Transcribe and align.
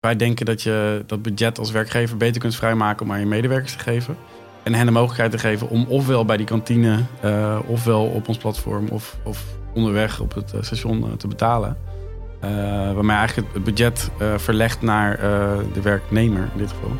Wij 0.00 0.16
denken 0.16 0.46
dat 0.46 0.62
je 0.62 1.04
dat 1.06 1.22
budget 1.22 1.58
als 1.58 1.70
werkgever 1.70 2.16
beter 2.16 2.40
kunt 2.40 2.56
vrijmaken 2.56 3.06
om 3.06 3.12
aan 3.12 3.20
je 3.20 3.26
medewerkers 3.26 3.72
te 3.72 3.78
geven. 3.78 4.16
En 4.62 4.74
hen 4.74 4.86
de 4.86 4.92
mogelijkheid 4.92 5.30
te 5.30 5.38
geven 5.38 5.68
om 5.68 5.86
ofwel 5.88 6.24
bij 6.24 6.36
die 6.36 6.46
kantine, 6.46 6.98
uh, 7.24 7.58
ofwel 7.66 8.04
op 8.04 8.28
ons 8.28 8.36
platform 8.36 8.88
of, 8.88 9.16
of 9.24 9.44
onderweg 9.74 10.20
op 10.20 10.34
het 10.34 10.52
station 10.60 10.98
uh, 10.98 11.12
te 11.12 11.28
betalen. 11.28 11.76
Uh, 12.44 12.50
waarmee 12.92 13.16
eigenlijk 13.16 13.54
het 13.54 13.64
budget 13.64 14.10
verlegt 14.36 14.82
naar 14.82 15.18
de 15.72 15.80
werknemer 15.82 16.48
in 16.52 16.58
dit 16.58 16.70
geval. 16.70 16.90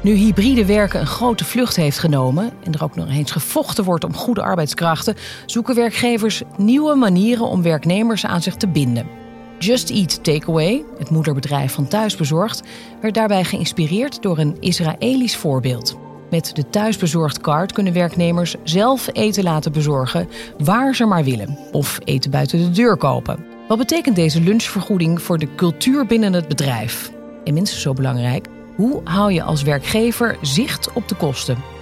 Nu 0.00 0.12
hybride 0.12 0.66
werken 0.66 1.00
een 1.00 1.06
grote 1.06 1.44
vlucht 1.44 1.76
heeft 1.76 1.98
genomen 1.98 2.50
en 2.64 2.72
er 2.72 2.82
ook 2.82 2.96
nog 2.96 3.08
eens 3.08 3.30
gevochten 3.30 3.84
wordt 3.84 4.04
om 4.04 4.14
goede 4.14 4.42
arbeidskrachten, 4.42 5.16
zoeken 5.46 5.74
werkgevers 5.74 6.42
nieuwe 6.56 6.94
manieren 6.94 7.46
om 7.46 7.62
werknemers 7.62 8.26
aan 8.26 8.42
zich 8.42 8.56
te 8.56 8.68
binden. 8.68 9.27
Just 9.58 9.90
Eat 9.90 10.24
Takeaway, 10.24 10.84
het 10.98 11.10
moederbedrijf 11.10 11.72
van 11.72 11.88
Thuisbezorgd, 11.88 12.62
werd 13.00 13.14
daarbij 13.14 13.44
geïnspireerd 13.44 14.22
door 14.22 14.38
een 14.38 14.56
Israëlisch 14.60 15.36
voorbeeld. 15.36 15.98
Met 16.30 16.50
de 16.54 16.68
thuisbezorgd 16.70 17.40
card 17.40 17.72
kunnen 17.72 17.92
werknemers 17.92 18.54
zelf 18.62 19.08
eten 19.12 19.42
laten 19.42 19.72
bezorgen 19.72 20.28
waar 20.58 20.94
ze 20.94 21.04
maar 21.04 21.24
willen, 21.24 21.58
of 21.72 21.98
eten 22.04 22.30
buiten 22.30 22.58
de 22.58 22.70
deur 22.70 22.96
kopen. 22.96 23.44
Wat 23.68 23.78
betekent 23.78 24.16
deze 24.16 24.40
lunchvergoeding 24.40 25.22
voor 25.22 25.38
de 25.38 25.54
cultuur 25.54 26.06
binnen 26.06 26.32
het 26.32 26.48
bedrijf? 26.48 27.12
En 27.44 27.54
minstens 27.54 27.82
zo 27.82 27.92
belangrijk, 27.92 28.46
hoe 28.76 29.00
hou 29.04 29.32
je 29.32 29.42
als 29.42 29.62
werkgever 29.62 30.38
zicht 30.42 30.92
op 30.92 31.08
de 31.08 31.14
kosten? 31.14 31.77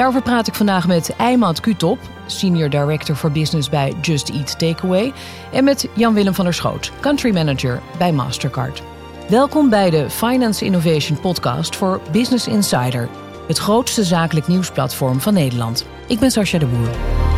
Daarover 0.00 0.22
praat 0.24 0.46
ik 0.46 0.54
vandaag 0.54 0.86
met 0.86 1.16
Eimad 1.16 1.60
Kutop, 1.60 1.98
Senior 2.26 2.70
Director 2.70 3.14
for 3.16 3.32
Business 3.32 3.68
bij 3.68 3.94
Just 4.00 4.28
Eat 4.28 4.58
Takeaway, 4.58 5.12
en 5.52 5.64
met 5.64 5.88
Jan-Willem 5.94 6.34
van 6.34 6.44
der 6.44 6.54
Schoot, 6.54 6.92
Country 7.00 7.32
Manager 7.32 7.80
bij 7.98 8.12
Mastercard. 8.12 8.82
Welkom 9.28 9.70
bij 9.70 9.90
de 9.90 10.10
Finance 10.10 10.64
Innovation 10.64 11.20
Podcast 11.20 11.76
voor 11.76 12.00
Business 12.12 12.46
Insider, 12.46 13.08
het 13.46 13.58
grootste 13.58 14.04
zakelijk 14.04 14.46
nieuwsplatform 14.46 15.20
van 15.20 15.34
Nederland. 15.34 15.86
Ik 16.06 16.18
ben 16.18 16.30
Sascha 16.30 16.58
de 16.58 16.66
Boer. 16.66 17.29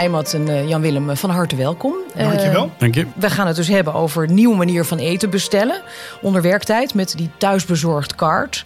Eimat 0.00 0.34
en 0.34 0.46
uh, 0.46 0.68
Jan-Willem, 0.68 1.16
van 1.16 1.30
harte 1.30 1.56
welkom. 1.56 1.94
Dankjewel. 2.16 2.64
Uh, 2.64 2.70
Dank 2.78 2.94
je. 2.94 3.06
We 3.16 3.30
gaan 3.30 3.46
het 3.46 3.56
dus 3.56 3.68
hebben 3.68 3.94
over 3.94 4.24
een 4.24 4.34
nieuwe 4.34 4.56
manier 4.56 4.84
van 4.84 4.98
eten 4.98 5.30
bestellen. 5.30 5.82
Onder 6.20 6.42
werktijd 6.42 6.94
met 6.94 7.14
die 7.16 7.30
thuisbezorgd 7.38 8.14
kaart. 8.14 8.64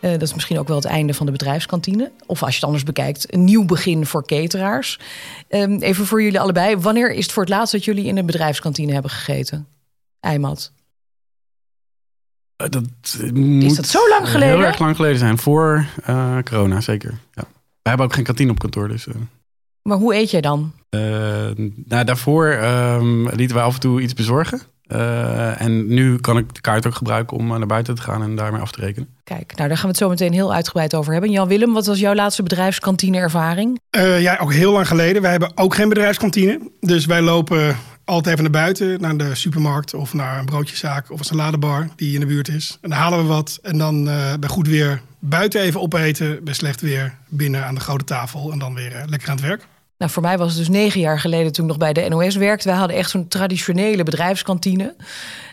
Uh, 0.00 0.10
dat 0.10 0.22
is 0.22 0.34
misschien 0.34 0.58
ook 0.58 0.68
wel 0.68 0.76
het 0.76 0.84
einde 0.84 1.14
van 1.14 1.26
de 1.26 1.32
bedrijfskantine. 1.32 2.12
Of 2.26 2.42
als 2.42 2.50
je 2.50 2.56
het 2.56 2.64
anders 2.64 2.82
bekijkt, 2.82 3.32
een 3.34 3.44
nieuw 3.44 3.64
begin 3.64 4.06
voor 4.06 4.26
cateraars. 4.26 4.98
Ehm, 5.48 5.76
even 5.78 6.06
voor 6.06 6.22
jullie 6.22 6.40
allebei. 6.40 6.76
Wanneer 6.76 7.12
is 7.12 7.22
het 7.22 7.32
voor 7.32 7.42
het 7.42 7.52
laatst 7.52 7.72
dat 7.72 7.84
jullie 7.84 8.04
in 8.04 8.16
een 8.16 8.26
bedrijfskantine 8.26 8.92
hebben 8.92 9.10
gegeten? 9.10 9.66
Eimat. 10.20 10.72
Dat 12.56 12.82
is 13.60 13.74
dat 13.74 13.86
zo 13.86 14.08
lang 14.08 14.28
geleden? 14.28 14.56
Heel 14.56 14.66
erg 14.66 14.78
lang 14.78 14.96
geleden 14.96 15.18
zijn. 15.18 15.38
Voor 15.38 15.86
corona, 16.44 16.80
zeker. 16.80 17.18
Ja. 17.32 17.44
We 17.82 17.88
hebben 17.88 18.06
ook 18.06 18.14
geen 18.14 18.24
kantine 18.24 18.50
op 18.50 18.58
kantoor, 18.58 18.88
dus... 18.88 19.06
Maar 19.82 19.98
hoe 19.98 20.14
eet 20.14 20.30
jij 20.30 20.40
dan? 20.40 20.72
Uh, 20.90 21.00
nou, 21.84 22.04
daarvoor 22.04 22.46
um, 22.46 23.28
lieten 23.28 23.56
we 23.56 23.62
af 23.62 23.74
en 23.74 23.80
toe 23.80 24.00
iets 24.00 24.14
bezorgen. 24.14 24.60
Uh, 24.88 25.60
en 25.60 25.86
nu 25.86 26.18
kan 26.18 26.38
ik 26.38 26.54
de 26.54 26.60
kaart 26.60 26.86
ook 26.86 26.94
gebruiken 26.94 27.36
om 27.36 27.46
naar 27.46 27.66
buiten 27.66 27.94
te 27.94 28.02
gaan 28.02 28.22
en 28.22 28.36
daarmee 28.36 28.60
af 28.60 28.70
te 28.70 28.80
rekenen. 28.80 29.08
Kijk, 29.24 29.56
nou 29.56 29.68
daar 29.68 29.76
gaan 29.76 29.86
we 29.86 29.88
het 29.88 29.96
zo 29.96 30.08
meteen 30.08 30.32
heel 30.32 30.54
uitgebreid 30.54 30.94
over 30.94 31.12
hebben. 31.12 31.30
Jan 31.30 31.48
Willem, 31.48 31.72
wat 31.72 31.86
was 31.86 31.98
jouw 31.98 32.14
laatste 32.14 32.42
bedrijfskantine-ervaring? 32.42 33.80
Uh, 33.96 34.20
ja, 34.20 34.38
ook 34.40 34.52
heel 34.52 34.72
lang 34.72 34.88
geleden. 34.88 35.22
Wij 35.22 35.30
hebben 35.30 35.52
ook 35.54 35.74
geen 35.74 35.88
bedrijfskantine. 35.88 36.60
Dus 36.80 37.06
wij 37.06 37.22
lopen 37.22 37.76
altijd 38.04 38.38
even 38.38 38.52
naar 38.52 38.62
buiten, 38.62 39.00
naar 39.00 39.16
de 39.16 39.34
supermarkt 39.34 39.94
of 39.94 40.14
naar 40.14 40.38
een 40.38 40.44
broodjeszaak 40.44 41.10
of 41.10 41.18
een 41.18 41.24
saladebar 41.24 41.88
die 41.96 42.14
in 42.14 42.20
de 42.20 42.26
buurt 42.26 42.48
is. 42.48 42.78
En 42.80 42.90
dan 42.90 42.98
halen 42.98 43.18
we 43.18 43.24
wat 43.24 43.58
en 43.62 43.78
dan 43.78 44.04
bij 44.40 44.48
goed 44.48 44.68
weer 44.68 45.00
buiten 45.18 45.60
even 45.60 45.80
opeten, 45.80 46.44
bij 46.44 46.54
slecht 46.54 46.80
weer 46.80 47.14
binnen 47.28 47.64
aan 47.64 47.74
de 47.74 47.80
grote 47.80 48.04
tafel 48.04 48.52
en 48.52 48.58
dan 48.58 48.74
weer 48.74 49.04
lekker 49.06 49.28
aan 49.28 49.36
het 49.36 49.46
werk. 49.46 49.66
Nou, 49.98 50.10
voor 50.10 50.22
mij 50.22 50.38
was 50.38 50.48
het 50.48 50.58
dus 50.58 50.68
negen 50.68 51.00
jaar 51.00 51.20
geleden 51.20 51.52
toen 51.52 51.64
ik 51.64 51.70
nog 51.70 51.78
bij 51.78 51.92
de 51.92 52.08
NOS 52.08 52.36
werkte. 52.36 52.68
Wij 52.68 52.76
hadden 52.76 52.96
echt 52.96 53.10
zo'n 53.10 53.28
traditionele 53.28 54.02
bedrijfskantine. 54.02 54.96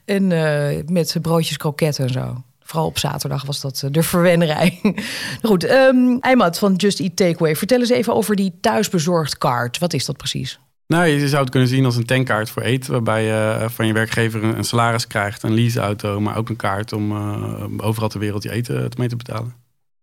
En 0.06 0.32
uh, 0.32 0.68
met 0.88 1.16
broodjes 1.22 1.58
kroketten 1.58 2.06
en 2.06 2.14
zo. 2.14 2.44
Vooral 2.60 2.86
op 2.86 3.00
zaterdag 3.00 3.46
was 3.46 3.62
dat 3.62 3.82
eh, 3.84 3.92
de 3.92 4.04
verwennerij. 4.04 4.80
Goed, 5.42 5.70
um, 5.70 6.20
Eimad 6.20 6.60
van 6.60 6.76
Just 6.76 7.00
Eat 7.00 7.16
Takeaway. 7.16 7.56
Vertel 7.56 7.80
eens 7.80 7.90
even 7.90 8.16
over 8.16 8.36
die 8.36 8.54
thuisbezorgd 8.62 9.38
kaart. 9.38 9.78
Wat 9.78 9.94
is 9.94 10.06
dat 10.06 10.18
precies? 10.18 10.60
Nou, 10.88 11.06
je 11.06 11.28
zou 11.28 11.42
het 11.42 11.52
kunnen 11.52 11.70
zien 11.70 11.86
als 11.86 11.96
een 11.96 12.06
tankkaart 12.06 12.50
voor 12.50 12.62
eten. 12.62 12.92
Waarbij 12.92 13.24
je 13.24 13.58
eh, 13.60 13.70
van 13.70 13.88
je 13.88 13.94
werkgever 13.94 14.44
een 14.44 14.64
salaris 14.64 15.08
krijgt, 15.08 15.44
een 15.44 15.54
leaseauto, 15.54 16.20
maar 16.20 16.38
ook 16.38 16.50
een 16.50 16.56
kaart 16.56 16.94
om 16.94 17.12
overal 17.82 18.10
ter 18.10 18.20
wereld 18.20 18.44
je 18.44 18.52
eten 18.52 18.90
mee 18.98 19.08
te 19.08 19.16
betalen. 19.16 19.54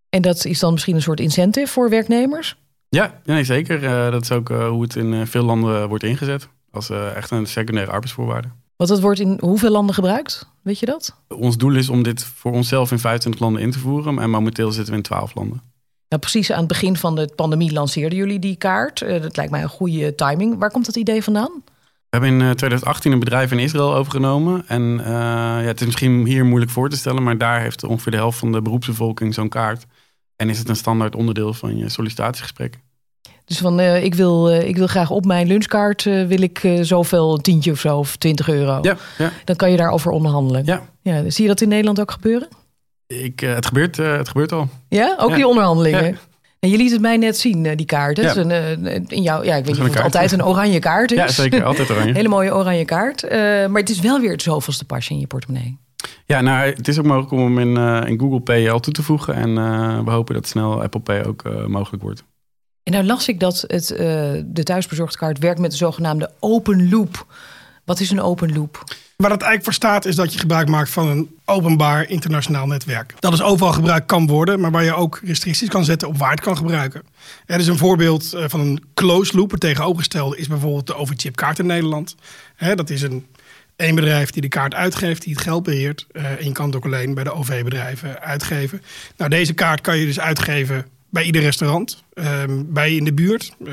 En 0.09 0.23
dat 0.23 0.45
is 0.45 0.59
dan 0.59 0.73
misschien 0.73 0.95
een 0.95 1.03
soort 1.03 1.21
incentive 1.21 1.73
voor 1.73 1.91
werknemers? 1.91 2.57
Ja, 2.91 3.21
nee, 3.25 3.45
zeker. 3.45 3.83
Uh, 3.83 4.11
dat 4.11 4.23
is 4.23 4.33
ook 4.33 4.51
uh, 4.51 4.69
hoe 4.69 4.83
het 4.83 4.97
in 4.97 5.13
uh, 5.13 5.27
veel 5.27 5.43
landen 5.43 5.89
wordt 5.89 6.05
ingezet. 6.05 6.49
Als 6.71 6.91
echt 6.91 7.31
een 7.31 7.47
secundaire 7.47 7.93
arbeidsvoorwaarde. 7.93 8.49
Wat 8.77 8.89
dat 8.89 9.01
wordt 9.01 9.21
in 9.21 9.39
hoeveel 9.41 9.71
landen 9.71 9.95
gebruikt? 9.95 10.49
Weet 10.63 10.79
je 10.79 10.87
dat? 10.87 11.17
Ons 11.29 11.57
doel 11.57 11.75
is 11.75 11.89
om 11.89 12.03
dit 12.03 12.25
voor 12.25 12.53
onszelf 12.53 12.91
in 12.91 12.99
25 12.99 13.41
landen 13.41 13.63
in 13.63 13.71
te 13.71 13.79
voeren. 13.79 14.19
En 14.19 14.31
momenteel 14.31 14.73
zitten 14.73 14.93
we 14.93 14.99
in 14.99 15.05
12 15.05 15.35
landen. 15.35 15.63
Nou, 16.09 16.23
precies 16.23 16.53
aan 16.53 16.59
het 16.59 16.69
begin 16.69 16.97
van 16.97 17.15
de 17.15 17.33
pandemie 17.37 17.73
lanceerden 17.73 18.19
jullie 18.19 18.39
die 18.39 18.57
kaart. 18.57 18.99
dat 18.99 19.37
lijkt 19.37 19.51
mij 19.51 19.63
een 19.63 19.69
goede 19.69 20.15
timing. 20.15 20.59
Waar 20.59 20.71
komt 20.71 20.87
dat 20.87 20.97
idee 20.97 21.23
vandaan? 21.23 21.51
We 22.09 22.17
hebben 22.17 22.31
in 22.31 22.39
2018 22.39 23.13
een 23.13 23.19
bedrijf 23.19 23.53
in 23.53 23.59
Israël 23.59 23.95
overgenomen. 23.95 24.65
En 24.67 25.01
ja, 25.05 25.61
het 25.61 25.81
is 25.81 25.87
misschien 25.87 26.27
hier 26.27 26.45
moeilijk 26.45 26.73
voor 26.73 26.89
te 26.89 26.97
stellen, 26.97 27.23
maar 27.23 27.39
daar 27.39 27.61
heeft 27.61 27.85
ongeveer 27.85 28.13
de 28.13 28.19
helft 28.19 28.39
van 28.39 28.53
de 28.53 28.63
beroepsbevolking 28.63 29.35
zo'n 29.35 29.49
kaart. 29.49 29.87
En 30.41 30.49
is 30.49 30.59
het 30.59 30.69
een 30.69 30.77
standaard 30.77 31.17
onderdeel 31.17 31.55
van 31.55 31.77
je 31.77 31.89
sollicitatiegesprek. 31.89 32.79
Dus 33.45 33.59
van 33.59 33.81
uh, 33.81 34.05
ik, 34.05 34.15
wil, 34.15 34.51
uh, 34.51 34.69
ik 34.69 34.77
wil 34.77 34.87
graag 34.87 35.11
op 35.11 35.25
mijn 35.25 35.47
lunchkaart 35.47 36.05
uh, 36.05 36.27
wil 36.27 36.43
ik 36.43 36.79
zoveel, 36.81 37.35
een 37.35 37.41
tientje 37.41 37.71
of 37.71 37.81
zo, 37.81 37.99
of 37.99 38.17
20 38.17 38.49
euro. 38.49 38.79
Ja, 38.83 38.97
ja. 39.19 39.33
Dan 39.45 39.57
kan 39.57 39.71
je 39.71 39.77
daarover 39.77 40.11
onderhandelen. 40.11 40.65
Ja. 40.65 40.83
ja. 41.03 41.31
Zie 41.31 41.43
je 41.43 41.49
dat 41.49 41.61
in 41.61 41.69
Nederland 41.69 42.01
ook 42.01 42.11
gebeuren? 42.11 42.49
Ik, 43.07 43.41
het, 43.41 43.67
gebeurt, 43.67 43.97
het 43.97 44.29
gebeurt 44.29 44.53
al. 44.53 44.69
Ja, 44.89 45.17
ook 45.19 45.35
die 45.35 45.47
onderhandelingen. 45.47 46.19
En 46.59 46.71
je 46.71 46.77
liet 46.77 46.91
het 46.91 47.01
mij 47.01 47.17
net 47.17 47.39
zien, 47.39 47.77
die 47.77 47.87
kaart. 47.87 48.17
Ja. 48.17 48.37
Een, 48.37 49.07
in 49.09 49.23
jou, 49.23 49.45
ja, 49.45 49.57
ik 49.57 49.65
weet 49.65 49.79
niet 49.79 49.89
of 49.89 49.95
het 49.95 50.03
altijd 50.03 50.33
een 50.33 50.45
oranje 50.45 50.79
kaart 50.79 51.11
is. 51.11 51.19
Ja, 51.19 51.29
zeker. 51.29 51.65
Altijd 51.65 51.91
oranje. 51.91 52.13
Hele 52.21 52.29
mooie 52.29 52.55
oranje 52.55 52.85
kaart. 52.85 53.31
maar 53.69 53.81
het 53.81 53.91
is 53.91 54.01
wel 54.01 54.21
weer 54.21 54.33
het 54.33 54.43
zoveelste 54.43 54.85
pasje 54.85 55.13
in 55.13 55.21
je 55.21 55.27
portemonnee. 55.27 55.79
Ja, 56.31 56.41
nou, 56.41 56.71
het 56.71 56.89
is 56.89 56.99
ook 56.99 57.05
mogelijk 57.05 57.33
om 57.33 57.39
hem 57.39 57.59
in, 57.59 57.77
uh, 57.77 58.09
in 58.11 58.19
Google 58.19 58.41
Pay 58.41 58.71
al 58.71 58.81
toe 58.81 58.93
te 58.93 59.03
voegen. 59.03 59.35
En 59.35 59.49
uh, 59.49 60.05
we 60.05 60.11
hopen 60.11 60.35
dat 60.35 60.47
snel 60.47 60.83
Apple 60.83 61.01
Pay 61.01 61.25
ook 61.25 61.45
uh, 61.47 61.67
mogelijk 61.67 62.03
wordt. 62.03 62.25
En 62.83 62.93
nou 62.93 63.05
las 63.05 63.29
ik 63.29 63.41
dat 63.41 63.65
het, 63.67 63.87
de 64.47 64.63
thuisbezorgdkaart 64.63 65.39
werkt 65.39 65.61
met 65.61 65.71
de 65.71 65.77
zogenaamde 65.77 66.31
open 66.41 66.89
loop. 66.89 67.27
Wat 67.85 68.01
is 68.01 68.11
een 68.11 68.21
open 68.21 68.53
loop? 68.53 68.85
Waar 69.17 69.31
het 69.31 69.43
eigenlijk 69.43 69.65
voor 69.65 69.73
staat 69.73 70.05
is 70.05 70.17
dat 70.17 70.33
je 70.33 70.39
gebruik 70.39 70.69
maakt 70.69 70.91
van 70.91 71.09
een 71.09 71.37
openbaar 71.45 72.09
internationaal 72.09 72.67
netwerk. 72.67 73.15
Dat 73.19 73.33
is 73.33 73.43
overal 73.43 73.73
gebruikt 73.73 74.07
kan 74.07 74.27
worden, 74.27 74.61
maar 74.61 74.71
waar 74.71 74.85
je 74.85 74.95
ook 74.95 75.21
restricties 75.25 75.69
kan 75.69 75.85
zetten 75.85 76.09
op 76.09 76.17
waar 76.17 76.31
het 76.31 76.41
kan 76.41 76.57
gebruiken. 76.57 77.03
Er 77.47 77.59
is 77.59 77.67
een 77.67 77.79
voorbeeld 77.79 78.37
van 78.47 78.61
een 78.61 78.83
closed 78.95 79.35
loop. 79.35 79.51
Het 79.51 79.61
tegenovergestelde 79.61 80.37
is 80.37 80.49
bijvoorbeeld 80.49 80.87
de 80.87 80.97
overchipkaart 80.97 81.59
in 81.59 81.67
Nederland. 81.67 82.17
Dat 82.75 82.91
is 82.91 83.03
een 83.03 83.27
één 83.81 83.95
bedrijf 83.95 84.31
die 84.31 84.43
de 84.43 84.49
kaart 84.49 84.75
uitgeeft, 84.75 85.23
die 85.23 85.33
het 85.33 85.43
geld 85.43 85.63
beheert. 85.63 86.07
Uh, 86.13 86.25
en 86.25 86.45
je 86.45 86.53
kan 86.53 86.67
het 86.67 86.77
ook 86.77 86.85
alleen 86.85 87.15
bij 87.15 87.25
de 87.25 87.33
OV-bedrijven 87.33 88.21
uitgeven. 88.21 88.83
Nou, 89.17 89.31
deze 89.31 89.53
kaart 89.53 89.81
kan 89.81 89.99
je 89.99 90.07
dus 90.07 90.21
uitgeven 90.21 90.87
bij 91.11 91.25
ieder 91.25 91.43
restaurant, 91.43 92.03
um, 92.15 92.73
bij 92.73 92.91
je 92.91 92.97
in 92.97 93.05
de 93.05 93.13
buurt, 93.13 93.53
uh, 93.59 93.73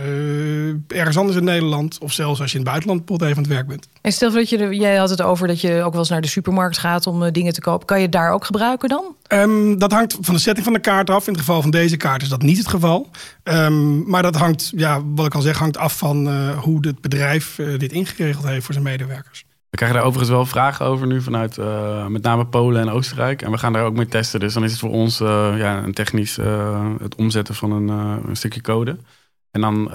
ergens 0.88 1.18
anders 1.18 1.38
in 1.38 1.44
Nederland 1.44 2.00
of 2.00 2.12
zelfs 2.12 2.42
als 2.42 2.52
je 2.52 2.58
in 2.58 2.64
het 2.64 2.72
buitenland 2.72 3.06
pot 3.06 3.22
even 3.22 3.36
aan 3.36 3.44
het 3.44 3.52
werk 3.52 3.68
bent. 3.68 3.88
En 4.02 4.12
stel 4.12 4.32
dat 4.32 4.50
je, 4.50 4.76
jij 4.76 4.96
had 4.96 5.10
het 5.10 5.22
over 5.22 5.48
dat 5.48 5.62
je 5.62 5.82
ook 5.84 5.92
wel 5.92 6.00
eens 6.00 6.10
naar 6.10 6.22
de 6.22 6.28
supermarkt 6.28 6.78
gaat 6.78 7.08
om 7.08 7.24
uh, 7.24 7.32
dingen 7.32 7.54
te 7.54 7.62
kopen. 7.62 7.88
Kan 7.88 8.02
je 8.02 8.10
daar 8.10 8.32
ook 8.32 8.46
gebruiken 8.46 8.90
dan? 8.90 9.16
Um, 9.28 9.80
dat 9.80 9.92
hangt 9.92 10.18
van 10.22 10.34
de 10.34 10.40
setting 10.40 10.66
van 10.66 10.74
de 10.74 10.80
kaart 10.80 11.10
af. 11.10 11.28
In 11.28 11.34
het 11.34 11.42
geval 11.42 11.62
van 11.62 11.72
deze 11.72 11.98
kaart 11.98 12.22
is 12.22 12.30
dat 12.30 12.42
niet 12.42 12.58
het 12.58 12.68
geval. 12.68 13.10
Um, 13.44 14.10
maar 14.10 14.22
dat 14.22 14.36
hangt, 14.36 14.72
ja, 14.76 15.02
wat 15.06 15.26
ik 15.26 15.36
al 15.36 15.42
zeg, 15.42 15.58
hangt 15.58 15.78
af 15.78 15.98
van 15.98 16.30
hoe 16.54 16.78
het 16.82 17.02
bedrijf 17.02 17.60
dit 17.78 17.92
ingeregeld 17.92 18.46
heeft 18.46 18.66
voor 18.66 18.74
zijn 18.74 18.86
medewerkers. 18.86 19.46
We 19.70 19.78
krijgen 19.78 19.98
daar 19.98 20.08
overigens 20.08 20.36
wel 20.36 20.46
vragen 20.46 20.86
over 20.86 21.08
nu 21.08 21.22
vanuit 21.22 21.58
uh, 21.58 22.08
met 22.08 22.22
name 22.22 22.46
Polen 22.46 22.82
en 22.82 22.90
Oostenrijk. 22.90 23.42
En 23.42 23.52
we 23.52 23.58
gaan 23.58 23.74
daar 23.74 23.86
ook 23.86 23.96
mee 23.96 24.08
testen. 24.08 24.40
Dus 24.40 24.54
dan 24.54 24.64
is 24.64 24.72
het 24.72 24.80
voor 24.80 24.92
ons 24.92 25.22
uh, 25.22 25.54
ja, 25.58 25.84
een 25.84 25.94
technisch 25.94 26.38
uh, 26.38 26.90
het 27.00 27.16
omzetten 27.16 27.56
van 27.56 27.72
een, 27.72 27.88
een 28.28 28.36
stukje 28.36 28.62
code. 28.62 28.98
En 29.52 29.62
dan 29.62 29.90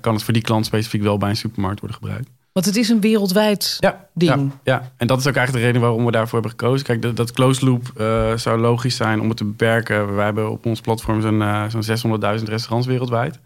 kan 0.00 0.14
het 0.14 0.22
voor 0.22 0.32
die 0.32 0.42
klant 0.42 0.66
specifiek 0.66 1.02
wel 1.02 1.18
bij 1.18 1.28
een 1.28 1.36
supermarkt 1.36 1.80
worden 1.80 1.98
gebruikt. 1.98 2.30
Want 2.52 2.66
het 2.66 2.76
is 2.76 2.88
een 2.88 3.00
wereldwijd 3.00 3.76
ja, 3.80 4.08
ding. 4.14 4.52
Ja, 4.62 4.74
ja, 4.74 4.92
en 4.96 5.06
dat 5.06 5.18
is 5.18 5.26
ook 5.26 5.36
eigenlijk 5.36 5.64
de 5.64 5.70
reden 5.70 5.88
waarom 5.88 6.04
we 6.04 6.12
daarvoor 6.12 6.40
hebben 6.40 6.58
gekozen. 6.58 6.86
Kijk, 6.86 7.02
dat, 7.02 7.16
dat 7.16 7.32
closed 7.32 7.62
loop 7.62 7.92
zou 8.36 8.60
logisch 8.60 8.96
zijn 8.96 9.20
om 9.20 9.28
het 9.28 9.36
te 9.36 9.44
beperken. 9.44 10.14
Wij 10.14 10.24
hebben 10.24 10.50
op 10.50 10.66
ons 10.66 10.80
platform 10.80 11.20
zo'n 11.20 11.82
zo'n 11.82 12.20
600.000 12.38 12.44
restaurants 12.44 12.86
wereldwijd. 12.86 13.38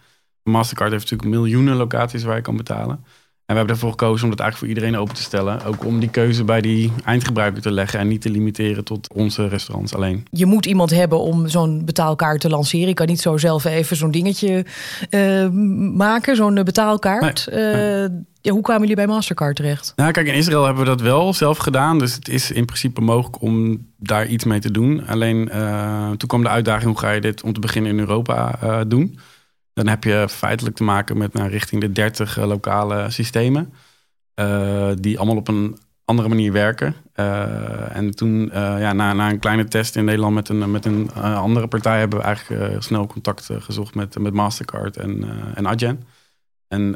Mastercard 0.43 0.91
heeft 0.91 1.11
natuurlijk 1.11 1.39
miljoenen 1.39 1.77
locaties 1.77 2.25
waar 2.25 2.37
je 2.37 2.43
kan 2.43 2.57
betalen. 2.57 3.05
En 3.47 3.53
we 3.55 3.59
hebben 3.59 3.75
ervoor 3.75 3.91
gekozen 3.91 4.25
om 4.25 4.31
dat 4.31 4.41
eigenlijk 4.41 4.59
voor 4.59 4.83
iedereen 4.83 5.03
open 5.03 5.15
te 5.15 5.23
stellen. 5.23 5.65
Ook 5.65 5.85
om 5.85 6.01
die 6.01 6.11
keuze 6.11 6.45
bij 6.45 6.61
die 6.61 6.93
eindgebruiker 7.05 7.63
te 7.63 7.71
leggen 7.71 7.99
en 7.99 8.09
niet 8.09 8.21
te 8.21 8.31
limiteren 8.31 8.85
tot 8.85 9.13
onze 9.15 9.49
restaurants 9.49 9.95
alleen. 9.95 10.27
Je 10.31 10.47
moet 10.47 10.67
iemand 10.67 10.91
hebben 10.91 11.21
om 11.21 11.49
zo'n 11.49 11.85
betaalkaart 11.85 12.41
te 12.41 12.49
lanceren. 12.49 12.89
Je 12.89 12.95
kan 12.95 13.07
niet 13.07 13.21
zo 13.21 13.37
zelf 13.37 13.65
even 13.65 13.97
zo'n 13.97 14.11
dingetje 14.11 14.65
uh, 15.11 15.49
maken, 15.95 16.37
zo'n 16.37 16.55
betaalkaart. 16.55 17.49
Nee, 17.51 18.05
uh, 18.05 18.09
ja, 18.41 18.53
hoe 18.53 18.63
kwamen 18.63 18.81
jullie 18.81 18.97
bij 18.97 19.07
Mastercard 19.07 19.57
terecht? 19.57 19.93
Nou, 19.97 20.11
kijk, 20.11 20.27
in 20.27 20.35
Israël 20.35 20.65
hebben 20.65 20.83
we 20.83 20.89
dat 20.89 21.01
wel 21.01 21.35
zelf 21.35 21.59
gedaan. 21.59 21.99
Dus 21.99 22.15
het 22.15 22.29
is 22.29 22.51
in 22.51 22.65
principe 22.65 23.01
mogelijk 23.01 23.43
om 23.43 23.87
daar 23.97 24.27
iets 24.27 24.45
mee 24.45 24.61
te 24.61 24.71
doen. 24.71 25.07
Alleen 25.07 25.49
uh, 25.55 26.11
toen 26.11 26.29
kwam 26.29 26.43
de 26.43 26.49
uitdaging: 26.49 26.91
hoe 26.91 26.99
ga 26.99 27.11
je 27.11 27.21
dit 27.21 27.43
om 27.43 27.53
te 27.53 27.61
beginnen 27.61 27.91
in 27.93 27.99
Europa 27.99 28.59
doen? 28.85 29.19
Dan 29.77 29.87
heb 29.87 30.05
je 30.05 30.27
feitelijk 30.29 30.77
te 30.77 30.83
maken 30.83 31.19
met 31.19 31.33
nou, 31.33 31.49
richting 31.49 31.81
de 31.81 31.93
30 31.93 32.39
eh, 32.39 32.47
lokale 32.47 33.11
systemen. 33.11 33.73
Uh, 34.41 34.91
die 35.01 35.19
allemaal 35.19 35.37
op 35.37 35.49
een 35.49 35.79
andere 36.05 36.29
manier 36.29 36.53
werken. 36.53 36.95
Uh, 37.17 37.97
en 37.97 38.11
toen, 38.11 38.51
ja, 38.55 38.93
na, 38.93 39.13
na 39.13 39.31
een 39.31 39.39
kleine 39.39 39.65
test 39.65 39.97
in 39.97 40.05
Nederland 40.05 40.35
met 40.35 40.49
een, 40.49 40.71
met 40.71 40.85
een 40.85 41.13
andere 41.15 41.67
partij, 41.67 41.99
hebben 41.99 42.19
we 42.19 42.25
eigenlijk 42.25 42.83
snel 42.83 43.07
contact 43.07 43.49
gezocht 43.59 43.95
met, 43.95 44.19
met 44.19 44.33
Mastercard 44.33 44.97
en, 44.97 45.25
en 45.55 45.67
Adyen. 45.67 46.05
En 46.69 46.95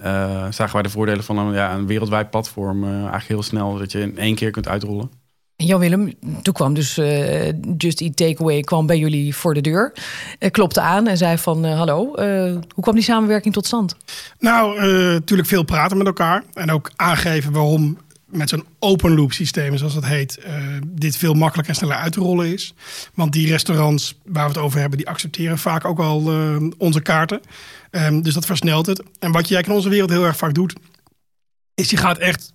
zagen 0.53 0.73
wij 0.73 0.83
de 0.83 0.91
voordelen 0.91 1.25
van 1.25 1.39
een, 1.39 1.55
ja, 1.55 1.75
een 1.75 1.87
wereldwijd 1.87 2.31
platform 2.31 2.85
eigenlijk 2.85 3.29
heel 3.29 3.43
snel, 3.43 3.79
dat 3.79 3.93
je 3.93 4.01
in 4.01 4.19
één 4.19 4.35
keer 4.35 4.51
kunt 4.51 4.69
uitrollen. 4.69 5.11
Jan 5.67 5.81
Willem, 5.81 6.13
toen 6.43 6.55
kwam 6.55 6.75
dus 6.75 6.99
uh, 6.99 7.49
Just 7.77 8.01
Eat 8.01 8.17
Takeaway 8.17 8.61
kwam 8.61 8.87
bij 8.87 8.99
jullie 8.99 9.37
voor 9.37 9.55
de 9.55 9.61
deur. 9.61 9.93
Uh, 10.39 10.51
klopte 10.51 10.81
aan 10.81 11.07
en 11.07 11.17
zei 11.17 11.39
van 11.39 11.67
uh, 11.67 11.77
hallo, 11.77 12.05
hoe 12.75 12.83
kwam 12.83 12.95
die 12.95 13.05
samenwerking 13.05 13.55
tot 13.55 13.67
stand? 13.67 13.97
Nou, 14.39 14.81
natuurlijk 15.13 15.49
veel 15.49 15.63
praten 15.63 15.97
met 15.97 16.07
elkaar. 16.07 16.45
En 16.55 16.71
ook 16.71 16.91
aangeven 16.97 17.53
waarom 17.53 17.99
met 18.27 18.49
zo'n 18.49 18.65
open 18.79 19.15
loop 19.15 19.33
systeem, 19.33 19.77
zoals 19.77 19.95
dat 19.95 20.07
heet, 20.07 20.39
dit 20.85 21.17
veel 21.17 21.35
makkelijker 21.35 21.73
en 21.73 21.79
sneller 21.79 21.97
uit 21.97 22.13
te 22.13 22.21
rollen 22.21 22.53
is. 22.53 22.75
Want 23.15 23.33
die 23.33 23.49
restaurants 23.49 24.19
waar 24.25 24.45
we 24.45 24.53
het 24.53 24.63
over 24.63 24.81
hebben, 24.81 24.99
die 24.99 25.09
accepteren 25.09 25.59
vaak 25.59 25.85
ook 25.85 25.99
al 25.99 26.33
onze 26.79 27.01
kaarten. 27.01 27.41
Um, 27.91 28.23
dus 28.23 28.35
dat 28.35 28.47
versnelt 28.47 28.87
het. 28.87 28.99
En 28.99 29.33
wat 29.33 29.35
eigenlijk 29.35 29.67
in 29.67 29.75
onze 29.75 29.89
wereld 29.89 30.11
heel 30.11 30.25
erg 30.25 30.37
vaak 30.37 30.55
doet, 30.55 30.75
is 31.75 31.91
je 31.91 31.97
gaat 31.97 32.19
echt 32.19 32.53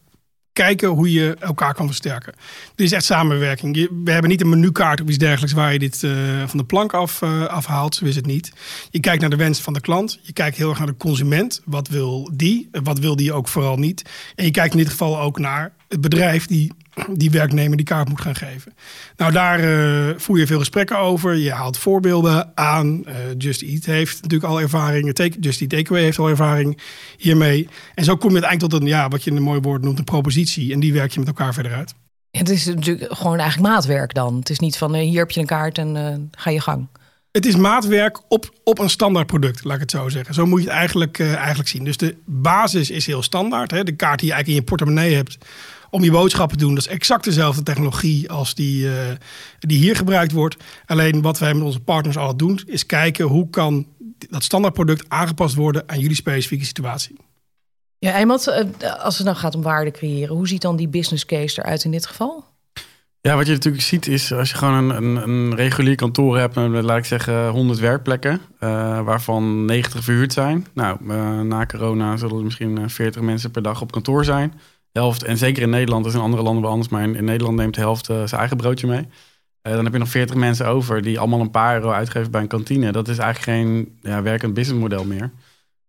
kijken 0.55 0.89
hoe 0.89 1.11
je 1.11 1.35
elkaar 1.39 1.73
kan 1.73 1.85
versterken. 1.85 2.33
Dit 2.75 2.85
is 2.85 2.91
echt 2.91 3.03
samenwerking. 3.03 3.89
we 4.03 4.11
hebben 4.11 4.29
niet 4.29 4.41
een 4.41 4.49
menukaart 4.49 5.01
of 5.01 5.07
iets 5.07 5.17
dergelijks 5.17 5.53
waar 5.53 5.73
je 5.73 5.79
dit 5.79 6.03
uh, 6.03 6.11
van 6.45 6.57
de 6.57 6.65
plank 6.65 6.93
af, 6.93 7.21
uh, 7.21 7.45
afhaalt. 7.45 7.95
Zo 7.95 8.05
is 8.05 8.15
het 8.15 8.25
niet. 8.25 8.51
Je 8.89 8.99
kijkt 8.99 9.21
naar 9.21 9.29
de 9.29 9.35
wens 9.35 9.59
van 9.59 9.73
de 9.73 9.81
klant. 9.81 10.19
Je 10.21 10.33
kijkt 10.33 10.57
heel 10.57 10.69
erg 10.69 10.77
naar 10.77 10.87
de 10.87 10.97
consument. 10.97 11.61
Wat 11.65 11.87
wil 11.87 12.31
die? 12.33 12.69
Wat 12.71 12.99
wil 12.99 13.15
die 13.15 13.33
ook 13.33 13.47
vooral 13.47 13.77
niet? 13.77 14.09
En 14.35 14.45
je 14.45 14.51
kijkt 14.51 14.73
in 14.73 14.79
dit 14.79 14.89
geval 14.89 15.19
ook 15.19 15.39
naar 15.39 15.73
het 15.87 16.01
bedrijf 16.01 16.47
die 16.47 16.71
die 17.11 17.31
werknemer 17.31 17.77
die 17.77 17.85
kaart 17.85 18.09
moet 18.09 18.21
gaan 18.21 18.35
geven. 18.35 18.73
Nou, 19.17 19.31
daar 19.31 19.63
uh, 19.63 20.13
voer 20.17 20.37
je 20.37 20.47
veel 20.47 20.59
gesprekken 20.59 20.97
over. 20.97 21.35
Je 21.35 21.51
haalt 21.51 21.77
voorbeelden 21.77 22.51
aan. 22.55 23.03
Uh, 23.07 23.13
Just 23.37 23.61
Eat 23.61 23.85
heeft 23.85 24.21
natuurlijk 24.21 24.51
al 24.51 24.61
ervaring. 24.61 25.13
Take, 25.13 25.39
Just 25.39 25.61
Eat 25.61 25.69
Takeaway 25.69 26.03
heeft 26.03 26.19
al 26.19 26.29
ervaring 26.29 26.81
hiermee. 27.17 27.67
En 27.95 28.03
zo 28.03 28.15
kom 28.15 28.29
je 28.29 28.41
uiteindelijk 28.41 28.73
tot 28.73 28.81
een, 28.81 28.87
ja, 28.87 29.07
wat 29.07 29.23
je 29.23 29.29
in 29.29 29.35
een 29.35 29.43
mooi 29.43 29.59
woord 29.59 29.81
noemt, 29.81 29.97
een 29.97 30.03
propositie. 30.03 30.73
En 30.73 30.79
die 30.79 30.93
werk 30.93 31.11
je 31.11 31.19
met 31.19 31.27
elkaar 31.27 31.53
verder 31.53 31.73
uit. 31.73 31.93
Het 32.31 32.49
is 32.49 32.65
natuurlijk 32.65 33.13
gewoon 33.13 33.39
eigenlijk 33.39 33.73
maatwerk 33.73 34.13
dan. 34.13 34.35
Het 34.35 34.49
is 34.49 34.59
niet 34.59 34.77
van 34.77 34.95
uh, 34.95 35.01
hier 35.01 35.19
heb 35.19 35.31
je 35.31 35.39
een 35.39 35.45
kaart 35.45 35.77
en 35.77 36.29
ga 36.31 36.49
je 36.49 36.61
gang. 36.61 36.87
Het 37.31 37.45
is 37.45 37.55
maatwerk 37.55 38.21
op, 38.27 38.53
op 38.63 38.79
een 38.79 38.89
standaard 38.89 39.27
product, 39.27 39.63
laat 39.63 39.75
ik 39.75 39.81
het 39.81 39.91
zo 39.91 40.09
zeggen. 40.09 40.33
Zo 40.33 40.45
moet 40.45 40.61
je 40.61 40.67
het 40.67 40.77
eigenlijk, 40.77 41.19
eigenlijk 41.19 41.69
zien. 41.69 41.83
Dus 41.83 41.97
de 41.97 42.15
basis 42.25 42.89
is 42.89 43.05
heel 43.05 43.21
standaard. 43.21 43.71
Hè? 43.71 43.83
De 43.83 43.95
kaart 43.95 44.19
die 44.19 44.27
je 44.27 44.33
eigenlijk 44.33 44.47
in 44.47 44.53
je 44.53 44.61
portemonnee 44.61 45.15
hebt 45.15 45.37
om 45.95 46.03
je 46.03 46.11
boodschappen 46.11 46.57
te 46.57 46.63
doen. 46.63 46.75
Dat 46.75 46.85
is 46.85 46.91
exact 46.91 47.23
dezelfde 47.23 47.63
technologie 47.63 48.29
als 48.29 48.55
die, 48.55 48.85
uh, 48.85 48.93
die 49.59 49.77
hier 49.77 49.95
gebruikt 49.95 50.31
wordt. 50.31 50.57
Alleen 50.85 51.21
wat 51.21 51.39
wij 51.39 51.53
met 51.53 51.63
onze 51.63 51.79
partners 51.79 52.17
al 52.17 52.37
doen, 52.37 52.59
is 52.65 52.85
kijken 52.85 53.25
hoe 53.25 53.49
kan 53.49 53.87
dat 54.29 54.43
standaardproduct 54.43 55.05
aangepast 55.07 55.55
worden 55.55 55.83
aan 55.85 55.99
jullie 55.99 56.15
specifieke 56.15 56.65
situatie. 56.65 57.15
Ja, 57.99 58.11
Eimad, 58.11 58.47
eh, 58.47 59.03
als 59.03 59.17
het 59.17 59.25
nou 59.25 59.37
gaat 59.37 59.55
om 59.55 59.61
waarde 59.61 59.91
creëren, 59.91 60.35
hoe 60.35 60.47
ziet 60.47 60.61
dan 60.61 60.75
die 60.75 60.87
business 60.87 61.25
case 61.25 61.61
eruit 61.61 61.83
in 61.83 61.91
dit 61.91 62.05
geval? 62.05 62.45
Ja, 63.21 63.35
wat 63.35 63.45
je 63.45 63.51
natuurlijk 63.51 63.83
ziet 63.83 64.07
is 64.07 64.33
als 64.33 64.49
je 64.49 64.55
gewoon 64.55 64.73
een, 64.73 65.03
een, 65.03 65.29
een 65.29 65.55
regulier 65.55 65.95
kantoor 65.95 66.37
hebt, 66.37 66.55
met, 66.55 66.83
laat 66.83 66.97
ik 66.97 67.05
zeggen 67.05 67.49
100 67.49 67.79
werkplekken, 67.79 68.41
uh, 68.59 69.01
waarvan 69.01 69.65
90 69.65 70.03
verhuurd 70.03 70.33
zijn. 70.33 70.65
Nou, 70.73 70.97
uh, 71.07 71.39
na 71.41 71.65
corona 71.65 72.17
zullen 72.17 72.37
er 72.37 72.43
misschien 72.43 72.89
40 72.89 73.21
mensen 73.21 73.51
per 73.51 73.61
dag 73.61 73.81
op 73.81 73.91
kantoor 73.91 74.25
zijn 74.25 74.53
helft, 74.99 75.23
en 75.23 75.37
zeker 75.37 75.63
in 75.63 75.69
Nederland, 75.69 76.03
dat 76.03 76.13
is 76.13 76.19
in 76.19 76.25
andere 76.25 76.43
landen 76.43 76.61
wel 76.61 76.71
anders, 76.71 76.89
maar 76.89 77.03
in, 77.03 77.25
Nederland 77.25 77.57
neemt 77.57 77.75
de 77.75 77.81
helft 77.81 78.09
uh, 78.09 78.15
zijn 78.15 78.39
eigen 78.39 78.57
broodje 78.57 78.87
mee. 78.87 79.07
Uh, 79.67 79.73
dan 79.73 79.83
heb 79.83 79.93
je 79.93 79.99
nog 79.99 80.09
40 80.09 80.35
mensen 80.35 80.67
over 80.67 81.01
die 81.01 81.19
allemaal 81.19 81.39
een 81.39 81.51
paar 81.51 81.75
euro 81.75 81.91
uitgeven 81.91 82.31
bij 82.31 82.41
een 82.41 82.47
kantine. 82.47 82.91
Dat 82.91 83.07
is 83.07 83.17
eigenlijk 83.17 83.59
geen 83.59 83.97
ja, 84.01 84.21
werkend 84.21 84.53
businessmodel 84.53 85.05
meer. 85.05 85.31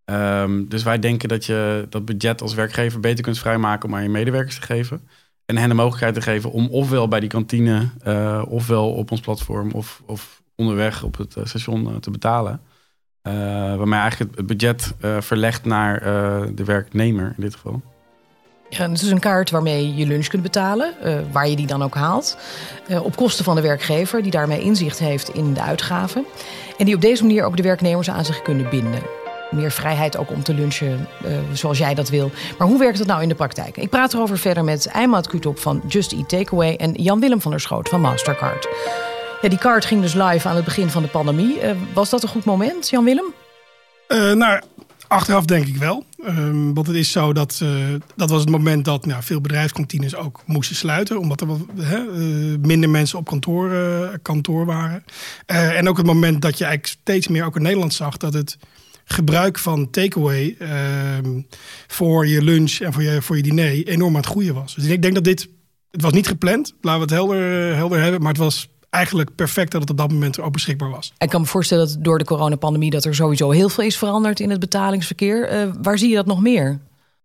Um, 0.04 0.68
dus 0.68 0.82
wij 0.82 0.98
denken 0.98 1.28
dat 1.28 1.44
je 1.44 1.86
dat 1.88 2.04
budget 2.04 2.42
als 2.42 2.54
werkgever 2.54 3.00
beter 3.00 3.24
kunt 3.24 3.38
vrijmaken 3.38 3.88
om 3.88 3.94
aan 3.94 4.02
je 4.02 4.08
medewerkers 4.08 4.54
te 4.54 4.66
geven. 4.66 5.08
En 5.44 5.56
hen 5.56 5.68
de 5.68 5.74
mogelijkheid 5.74 6.14
te 6.14 6.22
geven 6.22 6.50
om 6.52 6.68
ofwel 6.68 7.08
bij 7.08 7.20
die 7.20 7.28
kantine, 7.28 7.88
uh, 8.06 8.42
ofwel 8.48 8.92
op 8.92 9.10
ons 9.10 9.20
platform 9.20 9.70
of, 9.70 10.02
of 10.06 10.42
onderweg 10.54 11.02
op 11.02 11.16
het 11.16 11.36
station 11.44 12.00
te 12.00 12.10
betalen. 12.10 12.60
waarmee 13.22 14.00
eigenlijk 14.00 14.36
het 14.36 14.46
budget 14.46 14.94
verlegt 15.20 15.64
naar 15.64 16.00
de 16.54 16.64
werknemer 16.64 17.34
in 17.36 17.42
dit 17.42 17.54
geval. 17.54 17.82
Ja, 18.68 18.90
het 18.90 19.02
is 19.02 19.10
een 19.10 19.20
kaart 19.20 19.50
waarmee 19.50 19.94
je 19.94 20.06
lunch 20.06 20.26
kunt 20.26 20.42
betalen, 20.42 20.94
uh, 21.04 21.14
waar 21.32 21.48
je 21.48 21.56
die 21.56 21.66
dan 21.66 21.82
ook 21.82 21.94
haalt. 21.94 22.36
Uh, 22.88 23.04
op 23.04 23.16
kosten 23.16 23.44
van 23.44 23.54
de 23.54 23.60
werkgever, 23.60 24.22
die 24.22 24.30
daarmee 24.30 24.60
inzicht 24.60 24.98
heeft 24.98 25.28
in 25.28 25.54
de 25.54 25.60
uitgaven. 25.60 26.24
En 26.78 26.84
die 26.84 26.94
op 26.94 27.00
deze 27.00 27.22
manier 27.22 27.44
ook 27.44 27.56
de 27.56 27.62
werknemers 27.62 28.10
aan 28.10 28.24
zich 28.24 28.42
kunnen 28.42 28.68
binden. 28.70 29.02
Meer 29.50 29.70
vrijheid 29.70 30.16
ook 30.16 30.30
om 30.30 30.42
te 30.42 30.54
lunchen 30.54 31.08
uh, 31.24 31.30
zoals 31.52 31.78
jij 31.78 31.94
dat 31.94 32.08
wil. 32.08 32.30
Maar 32.58 32.68
hoe 32.68 32.78
werkt 32.78 32.98
dat 32.98 33.06
nou 33.06 33.22
in 33.22 33.28
de 33.28 33.34
praktijk? 33.34 33.76
Ik 33.76 33.90
praat 33.90 34.14
erover 34.14 34.38
verder 34.38 34.64
met 34.64 34.86
Eimad 34.86 35.26
Kutop 35.26 35.58
van 35.58 35.82
Just 35.88 36.12
Eat 36.12 36.28
Takeaway 36.28 36.74
en 36.76 36.92
Jan-Willem 36.92 37.40
van 37.40 37.50
der 37.50 37.60
Schoot 37.60 37.88
van 37.88 38.00
Mastercard. 38.00 38.68
Ja, 39.40 39.48
die 39.48 39.58
kaart 39.58 39.84
ging 39.84 40.02
dus 40.02 40.14
live 40.14 40.48
aan 40.48 40.56
het 40.56 40.64
begin 40.64 40.90
van 40.90 41.02
de 41.02 41.08
pandemie. 41.08 41.58
was 41.94 42.10
dat 42.10 42.22
een 42.22 42.28
goed 42.28 42.44
moment, 42.44 42.88
Jan-Willem? 42.88 43.34
nou, 44.34 44.60
Achteraf 45.08 45.44
denk 45.44 45.66
ik 45.66 45.76
wel. 45.76 46.04
Um, 46.26 46.74
want 46.74 46.86
het 46.86 46.96
is 46.96 47.10
zo 47.10 47.32
dat 47.32 47.60
uh, 47.62 47.70
dat 48.16 48.30
was 48.30 48.40
het 48.40 48.50
moment 48.50 48.84
dat 48.84 49.06
nou, 49.06 49.22
veel 49.22 49.40
bedrijfskantines 49.40 50.14
ook 50.14 50.42
moesten 50.46 50.76
sluiten. 50.76 51.18
Omdat 51.18 51.40
er 51.40 51.46
wat, 51.46 51.60
uh, 51.76 52.00
minder 52.60 52.90
mensen 52.90 53.18
op 53.18 53.26
kantoor, 53.26 53.70
uh, 53.70 54.08
kantoor 54.22 54.66
waren. 54.66 55.04
en 55.46 55.88
ook 55.88 55.96
het 55.96 56.06
moment 56.06 56.42
dat 56.42 56.58
je 56.58 56.64
eigenlijk 56.64 56.98
steeds 57.00 57.28
meer 57.28 57.44
ook 57.44 57.56
in 57.56 57.62
Nederland 57.62 57.94
zag 57.94 58.16
dat 58.16 58.34
het 58.34 58.58
gebruik 59.04 59.58
van 59.58 59.90
takeaway 59.90 60.56
ehm, 60.58 61.40
voor 61.86 62.26
je 62.26 62.42
lunch 62.42 62.78
en 62.78 62.92
voor 62.92 63.02
je, 63.02 63.22
voor 63.22 63.36
je 63.36 63.42
diner 63.42 63.86
enorm 63.86 64.14
aan 64.14 64.20
het 64.20 64.30
groeien 64.30 64.54
was. 64.54 64.74
Dus 64.74 64.84
ik 64.84 65.02
denk 65.02 65.14
dat 65.14 65.24
dit, 65.24 65.48
het 65.90 66.02
was 66.02 66.12
niet 66.12 66.26
gepland, 66.26 66.74
laten 66.80 67.00
we 67.00 67.14
het 67.14 67.14
helder, 67.14 67.74
helder 67.74 68.02
hebben, 68.02 68.20
maar 68.20 68.32
het 68.32 68.40
was 68.40 68.68
eigenlijk 68.96 69.34
perfect 69.34 69.72
dat 69.72 69.80
het 69.80 69.90
op 69.90 69.96
dat 69.96 70.12
moment 70.12 70.40
ook 70.40 70.52
beschikbaar 70.52 70.90
was. 70.90 71.12
Ik 71.18 71.28
kan 71.28 71.40
me 71.40 71.46
voorstellen 71.46 71.86
dat 71.86 71.96
door 72.00 72.18
de 72.18 72.24
coronapandemie 72.24 72.90
dat 72.90 73.04
er 73.04 73.14
sowieso 73.14 73.50
heel 73.50 73.68
veel 73.68 73.84
is 73.84 73.98
veranderd 73.98 74.40
in 74.40 74.50
het 74.50 74.60
betalingsverkeer. 74.60 75.66
Uh, 75.66 75.72
waar 75.82 75.98
zie 75.98 76.08
je 76.08 76.14
dat 76.14 76.26
nog 76.26 76.40
meer? 76.40 76.78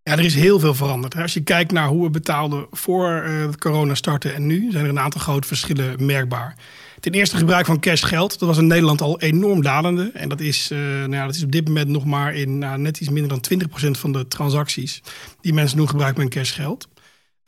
Ja, 0.04 0.12
er 0.12 0.26
is 0.26 0.36
heel 0.36 0.60
veel 0.60 0.74
veranderd. 0.74 1.16
Als 1.16 1.34
je 1.34 1.42
kijkt 1.42 1.72
naar 1.72 1.88
hoe 1.88 2.04
we 2.04 2.10
betaalden 2.10 2.68
voor 2.72 3.24
uh, 3.28 3.50
corona 3.60 3.96
starten 3.96 4.36
en 4.36 4.46
nu, 4.46 4.72
zijn 4.72 4.84
er 4.84 4.90
een 4.90 5.00
aantal 5.00 5.22
grote 5.22 5.48
verschillen 5.48 6.06
merkbaar. 6.06 6.56
Ten 7.00 7.12
eerste 7.12 7.38
gebruik 7.38 7.66
van 7.66 7.80
cashgeld. 7.80 8.40
Dat 8.40 8.48
was 8.48 8.58
in 8.58 8.68
Nederland 8.68 9.02
al 9.02 9.20
enorm 9.20 9.62
dalende. 9.62 10.12
En 10.14 10.30
dat 10.30 10.40
is, 10.40 10.72
uh, 10.72 10.80
nou 10.80 11.14
ja, 11.14 11.26
dat 11.26 11.36
is 11.36 11.44
op 11.44 11.52
dit 11.52 11.68
moment 11.68 11.88
nog 11.88 12.06
maar 12.06 12.34
in 12.34 12.58
nou, 12.58 12.80
net 12.80 13.00
iets 13.00 13.10
minder 13.10 13.40
dan 13.40 13.60
20% 13.68 14.00
van 14.00 14.12
de 14.12 14.28
transacties 14.28 15.02
die 15.42 15.54
mensen 15.54 15.78
doen 15.78 15.90
gebruik 15.90 16.18
met 16.18 16.30
cashgeld. 16.30 16.88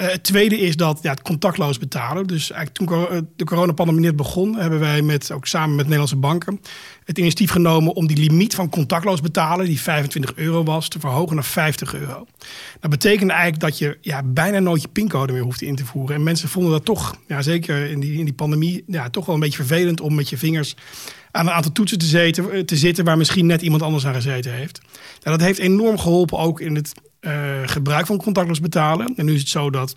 Uh, 0.03 0.09
het 0.09 0.23
tweede 0.23 0.59
is 0.59 0.75
dat 0.75 0.99
ja, 1.01 1.09
het 1.11 1.21
contactloos 1.21 1.79
betalen. 1.79 2.27
Dus 2.27 2.51
eigenlijk 2.51 2.89
toen 2.89 3.07
eh, 3.07 3.21
de 3.35 3.43
coronapandemie 3.43 4.01
net 4.01 4.15
begon, 4.15 4.55
hebben 4.55 4.79
wij 4.79 5.01
met, 5.01 5.31
ook 5.31 5.47
samen 5.47 5.75
met 5.75 5.83
Nederlandse 5.83 6.15
banken 6.15 6.59
het 7.05 7.17
initiatief 7.17 7.51
genomen 7.51 7.93
om 7.93 8.07
die 8.07 8.17
limiet 8.17 8.55
van 8.55 8.69
contactloos 8.69 9.21
betalen, 9.21 9.65
die 9.65 9.81
25 9.81 10.35
euro 10.35 10.63
was, 10.63 10.87
te 10.87 10.99
verhogen 10.99 11.35
naar 11.35 11.43
50 11.43 11.93
euro. 11.93 12.27
Dat 12.79 12.89
betekent 12.89 13.29
eigenlijk 13.31 13.61
dat 13.61 13.77
je 13.77 13.97
ja, 14.01 14.23
bijna 14.23 14.59
nooit 14.59 14.81
je 14.81 14.87
pincode 14.87 15.33
meer 15.33 15.41
hoeft 15.41 15.61
in 15.61 15.75
te 15.75 15.85
voeren. 15.85 16.15
En 16.15 16.23
mensen 16.23 16.49
vonden 16.49 16.71
dat 16.71 16.85
toch, 16.85 17.15
ja, 17.27 17.41
zeker 17.41 17.89
in 17.89 17.99
die, 17.99 18.17
in 18.17 18.25
die 18.25 18.33
pandemie, 18.33 18.83
ja, 18.87 19.09
toch 19.09 19.25
wel 19.25 19.35
een 19.35 19.41
beetje 19.41 19.65
vervelend 19.65 20.01
om 20.01 20.15
met 20.15 20.29
je 20.29 20.37
vingers 20.37 20.75
aan 21.31 21.47
een 21.47 21.53
aantal 21.53 21.71
toetsen 21.71 21.97
te 21.97 22.05
zitten, 22.05 22.65
te 22.65 22.77
zitten 22.77 23.05
waar 23.05 23.17
misschien 23.17 23.45
net 23.45 23.61
iemand 23.61 23.81
anders 23.81 24.05
aan 24.05 24.13
gezeten 24.13 24.53
heeft. 24.53 24.81
Nou, 25.23 25.37
dat 25.37 25.45
heeft 25.45 25.59
enorm 25.59 25.97
geholpen 25.97 26.37
ook 26.37 26.59
in 26.59 26.75
het 26.75 26.93
gebruik 27.65 28.05
van 28.05 28.17
contactloos 28.17 28.59
betalen. 28.59 29.13
En 29.15 29.25
nu 29.25 29.33
is 29.33 29.39
het 29.39 29.49
zo 29.49 29.69
dat 29.69 29.95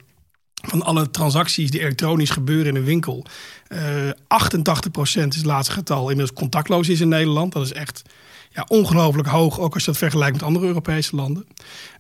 van 0.63 0.83
alle 0.83 1.11
transacties 1.11 1.71
die 1.71 1.81
elektronisch 1.81 2.31
gebeuren 2.31 2.67
in 2.67 2.77
een 2.77 2.85
winkel, 2.85 3.25
uh, 3.69 4.11
88% 4.29 5.29
is 5.29 5.37
het 5.37 5.45
laatste 5.45 5.73
getal 5.73 6.01
inmiddels 6.01 6.33
contactloos 6.33 6.89
is 6.89 7.01
in 7.01 7.09
Nederland. 7.09 7.53
Dat 7.53 7.65
is 7.65 7.73
echt 7.73 8.03
ja, 8.51 8.65
ongelooflijk 8.69 9.29
hoog, 9.29 9.61
ook 9.61 9.75
als 9.75 9.85
je 9.85 9.91
dat 9.91 9.99
vergelijkt 9.99 10.33
met 10.33 10.43
andere 10.43 10.67
Europese 10.67 11.17
landen. 11.17 11.47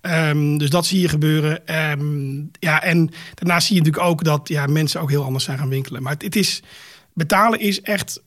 Um, 0.03 0.59
dus 0.59 0.71
dat 0.71 0.87
zie 0.87 1.01
je 1.01 1.09
gebeuren. 1.09 1.77
Um, 1.91 2.51
ja, 2.59 2.83
en 2.83 3.11
daarnaast 3.35 3.67
zie 3.67 3.77
je 3.77 3.83
natuurlijk 3.83 4.11
ook 4.11 4.25
dat 4.25 4.49
ja, 4.49 4.67
mensen 4.67 5.01
ook 5.01 5.11
heel 5.11 5.25
anders 5.25 5.45
zijn 5.45 5.59
gaan 5.59 5.69
winkelen. 5.69 6.03
Maar 6.03 6.13
het, 6.13 6.23
het 6.23 6.37
is, 6.37 6.63
betalen 7.13 7.61
is 7.61 7.81
echt 7.81 8.23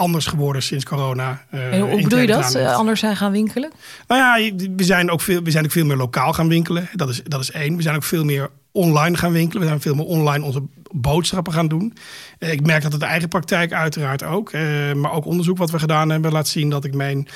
anders 0.00 0.26
geworden 0.26 0.62
sinds 0.62 0.84
corona. 0.84 1.44
Uh, 1.54 1.82
hoe 1.82 2.02
bedoel 2.02 2.18
je 2.18 2.26
dat? 2.26 2.56
Uh, 2.56 2.74
anders 2.74 3.00
zijn 3.00 3.16
gaan 3.16 3.32
winkelen? 3.32 3.72
Nou 4.06 4.42
ja, 4.42 4.54
we 4.76 4.84
zijn 4.84 5.10
ook 5.10 5.20
veel, 5.20 5.42
we 5.42 5.50
zijn 5.50 5.64
ook 5.64 5.70
veel 5.70 5.84
meer 5.84 5.96
lokaal 5.96 6.32
gaan 6.32 6.48
winkelen. 6.48 6.88
Dat 6.92 7.08
is, 7.08 7.22
dat 7.24 7.40
is 7.40 7.50
één. 7.50 7.76
We 7.76 7.82
zijn 7.82 7.96
ook 7.96 8.04
veel 8.04 8.24
meer 8.24 8.50
online 8.72 9.16
gaan 9.16 9.32
winkelen. 9.32 9.62
We 9.62 9.68
zijn 9.68 9.80
veel 9.80 9.94
meer 9.94 10.04
online 10.04 10.44
onze 10.44 10.62
boodschappen 10.92 11.52
gaan 11.52 11.68
doen. 11.68 11.94
Eh, 12.38 12.52
ik 12.52 12.66
merk 12.66 12.82
dat 12.82 12.92
het 12.92 13.00
de 13.00 13.06
eigen 13.06 13.28
praktijk 13.28 13.72
uiteraard 13.72 14.22
ook. 14.22 14.52
Uh, 14.52 14.92
maar 14.92 15.12
ook 15.12 15.24
onderzoek 15.24 15.56
wat 15.58 15.70
we 15.70 15.78
gedaan 15.78 16.10
hebben 16.10 16.32
laat 16.32 16.48
zien 16.48 16.70
dat 16.70 16.84
ik 16.84 16.94
meen 16.94 17.28
27% 17.28 17.30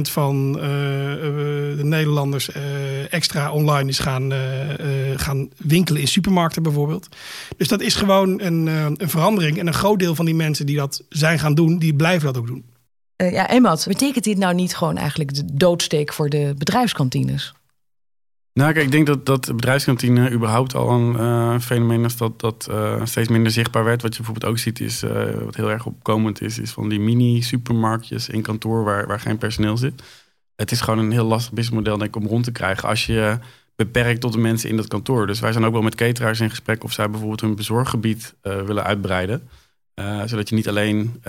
van 0.00 0.56
uh, 0.56 0.62
de 0.62 1.80
Nederlanders 1.82 2.50
extra 3.10 3.52
online 3.52 3.88
is 3.88 3.98
gaan, 3.98 4.32
gaan 5.16 5.48
winkelen 5.56 6.00
in 6.00 6.08
supermarkten 6.08 6.62
bijvoorbeeld. 6.62 7.08
Dus 7.56 7.68
dat 7.68 7.80
is 7.80 7.94
gewoon 7.94 8.40
een, 8.40 8.66
een 8.66 9.08
verandering. 9.10 9.58
En 9.58 9.66
een 9.66 9.74
groot 9.74 9.98
deel 9.98 10.14
van 10.14 10.24
die 10.24 10.34
mensen 10.34 10.66
die 10.66 10.76
dat 10.76 11.02
zijn 11.08 11.38
gaan 11.38 11.54
doen, 11.54 11.78
die 11.78 11.94
blijven 11.94 12.26
dat 12.26 12.36
ook 12.36 12.46
doen. 12.46 12.64
ja, 13.16 13.50
Emad, 13.50 13.84
betekent 13.88 14.24
dit 14.24 14.38
nou 14.38 14.54
niet 14.54 14.76
gewoon 14.76 14.96
eigenlijk 14.96 15.34
de 15.34 15.44
doodsteek 15.52 16.12
voor 16.12 16.28
de 16.28 16.54
bedrijfskantines? 16.58 17.54
Nou, 18.54 18.72
kijk, 18.72 18.84
ik 18.84 18.90
denk 18.90 19.06
dat, 19.06 19.26
dat 19.26 19.46
bedrijfskantine 19.46 20.30
überhaupt 20.30 20.74
al 20.74 20.90
een 20.90 21.14
uh, 21.14 21.58
fenomeen 21.60 22.04
is 22.04 22.16
dat, 22.16 22.40
dat 22.40 22.68
uh, 22.70 23.00
steeds 23.04 23.28
minder 23.28 23.52
zichtbaar 23.52 23.84
werd. 23.84 24.02
Wat 24.02 24.10
je 24.10 24.22
bijvoorbeeld 24.22 24.52
ook 24.52 24.58
ziet, 24.58 24.80
is 24.80 25.02
uh, 25.02 25.10
wat 25.44 25.56
heel 25.56 25.70
erg 25.70 25.86
opkomend 25.86 26.40
is, 26.40 26.58
is 26.58 26.70
van 26.70 26.88
die 26.88 27.00
mini-supermarktjes 27.00 28.28
in 28.28 28.42
kantoor 28.42 28.84
waar, 28.84 29.06
waar 29.06 29.20
geen 29.20 29.38
personeel 29.38 29.76
zit. 29.76 30.02
Het 30.56 30.70
is 30.70 30.80
gewoon 30.80 30.98
een 30.98 31.10
heel 31.10 31.24
lastig 31.24 31.52
businessmodel, 31.52 31.98
denk 31.98 32.16
ik, 32.16 32.22
om 32.22 32.28
rond 32.28 32.44
te 32.44 32.52
krijgen 32.52 32.88
als 32.88 33.06
je 33.06 33.38
beperkt 33.76 34.20
tot 34.20 34.32
de 34.32 34.38
mensen 34.38 34.70
in 34.70 34.76
dat 34.76 34.88
kantoor. 34.88 35.26
Dus 35.26 35.40
wij 35.40 35.52
zijn 35.52 35.64
ook 35.64 35.72
wel 35.72 35.82
met 35.82 35.94
cateraars 35.94 36.40
in 36.40 36.50
gesprek 36.50 36.84
of 36.84 36.92
zij 36.92 37.10
bijvoorbeeld 37.10 37.40
hun 37.40 37.56
bezorggebied 37.56 38.34
willen 38.42 38.84
uitbreiden. 38.84 39.48
zodat 40.24 40.48
je 40.48 40.54
niet 40.54 40.68
alleen 40.68 41.22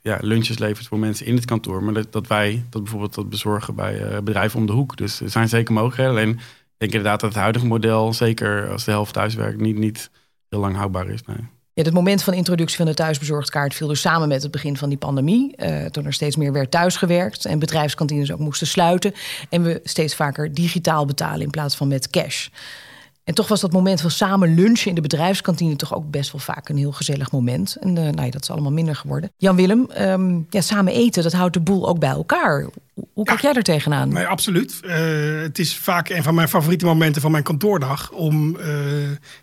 ja, 0.00 0.18
lunches 0.20 0.58
levert 0.58 0.86
voor 0.86 0.98
mensen 0.98 1.26
in 1.26 1.34
het 1.34 1.44
kantoor, 1.44 1.82
maar 1.82 1.94
dat, 1.94 2.12
dat 2.12 2.26
wij 2.26 2.64
dat 2.70 2.82
bijvoorbeeld 2.82 3.14
dat 3.14 3.28
bezorgen 3.28 3.74
bij 3.74 4.22
bedrijven 4.22 4.58
om 4.58 4.66
de 4.66 4.72
hoek. 4.72 4.96
Dus 4.96 5.20
er 5.20 5.30
zijn 5.30 5.48
zeker 5.48 5.74
mogelijkheden. 5.74 6.12
Alleen 6.12 6.40
denk 6.82 6.92
inderdaad 6.92 7.20
dat 7.20 7.30
het 7.32 7.38
huidige 7.38 7.66
model, 7.66 8.12
zeker 8.12 8.70
als 8.70 8.84
de 8.84 8.90
helft 8.90 9.12
thuiswerkt, 9.12 9.60
niet, 9.60 9.78
niet 9.78 10.10
heel 10.48 10.60
lang 10.60 10.76
houdbaar 10.76 11.08
is. 11.08 11.22
Nee. 11.22 11.36
Ja, 11.74 11.82
het 11.82 11.92
moment 11.92 12.22
van 12.22 12.34
introductie 12.34 12.76
van 12.76 12.86
de 12.86 12.94
thuisbezorgdkaart 12.94 13.74
viel 13.74 13.88
dus 13.88 14.00
samen 14.00 14.28
met 14.28 14.42
het 14.42 14.50
begin 14.50 14.76
van 14.76 14.88
die 14.88 14.98
pandemie. 14.98 15.54
Uh, 15.56 15.84
toen 15.84 16.04
er 16.04 16.12
steeds 16.12 16.36
meer 16.36 16.52
werd 16.52 16.70
thuisgewerkt 16.70 17.44
en 17.44 17.58
bedrijfskantines 17.58 18.32
ook 18.32 18.38
moesten 18.38 18.66
sluiten. 18.66 19.12
En 19.48 19.62
we 19.62 19.80
steeds 19.84 20.14
vaker 20.14 20.54
digitaal 20.54 21.04
betalen 21.04 21.40
in 21.40 21.50
plaats 21.50 21.76
van 21.76 21.88
met 21.88 22.10
cash. 22.10 22.48
En 23.24 23.34
toch 23.34 23.48
was 23.48 23.60
dat 23.60 23.72
moment 23.72 24.00
van 24.00 24.10
samen 24.10 24.54
lunchen 24.54 24.88
in 24.88 24.94
de 24.94 25.00
bedrijfskantine 25.00 25.76
toch 25.76 25.94
ook 25.94 26.10
best 26.10 26.32
wel 26.32 26.40
vaak 26.40 26.68
een 26.68 26.76
heel 26.76 26.92
gezellig 26.92 27.30
moment. 27.30 27.76
En 27.80 27.88
uh, 27.88 28.02
nou 28.02 28.24
ja, 28.24 28.30
dat 28.30 28.42
is 28.42 28.50
allemaal 28.50 28.72
minder 28.72 28.96
geworden. 28.96 29.32
Jan-Willem, 29.36 29.86
um, 29.98 30.46
ja, 30.50 30.60
samen 30.60 30.92
eten, 30.92 31.22
dat 31.22 31.32
houdt 31.32 31.54
de 31.54 31.60
boel 31.60 31.88
ook 31.88 31.98
bij 31.98 32.10
elkaar. 32.10 32.68
Hoe 33.12 33.24
kijk 33.24 33.40
jij 33.40 33.52
er 33.52 33.62
tegenaan? 33.62 34.08
Nee, 34.08 34.26
absoluut. 34.26 34.80
Uh, 34.84 35.42
het 35.42 35.58
is 35.58 35.76
vaak 35.76 36.08
een 36.08 36.22
van 36.22 36.34
mijn 36.34 36.48
favoriete 36.48 36.84
momenten 36.84 37.22
van 37.22 37.30
mijn 37.30 37.42
kantoordag. 37.42 38.10
Om 38.10 38.56
uh, 38.56 38.66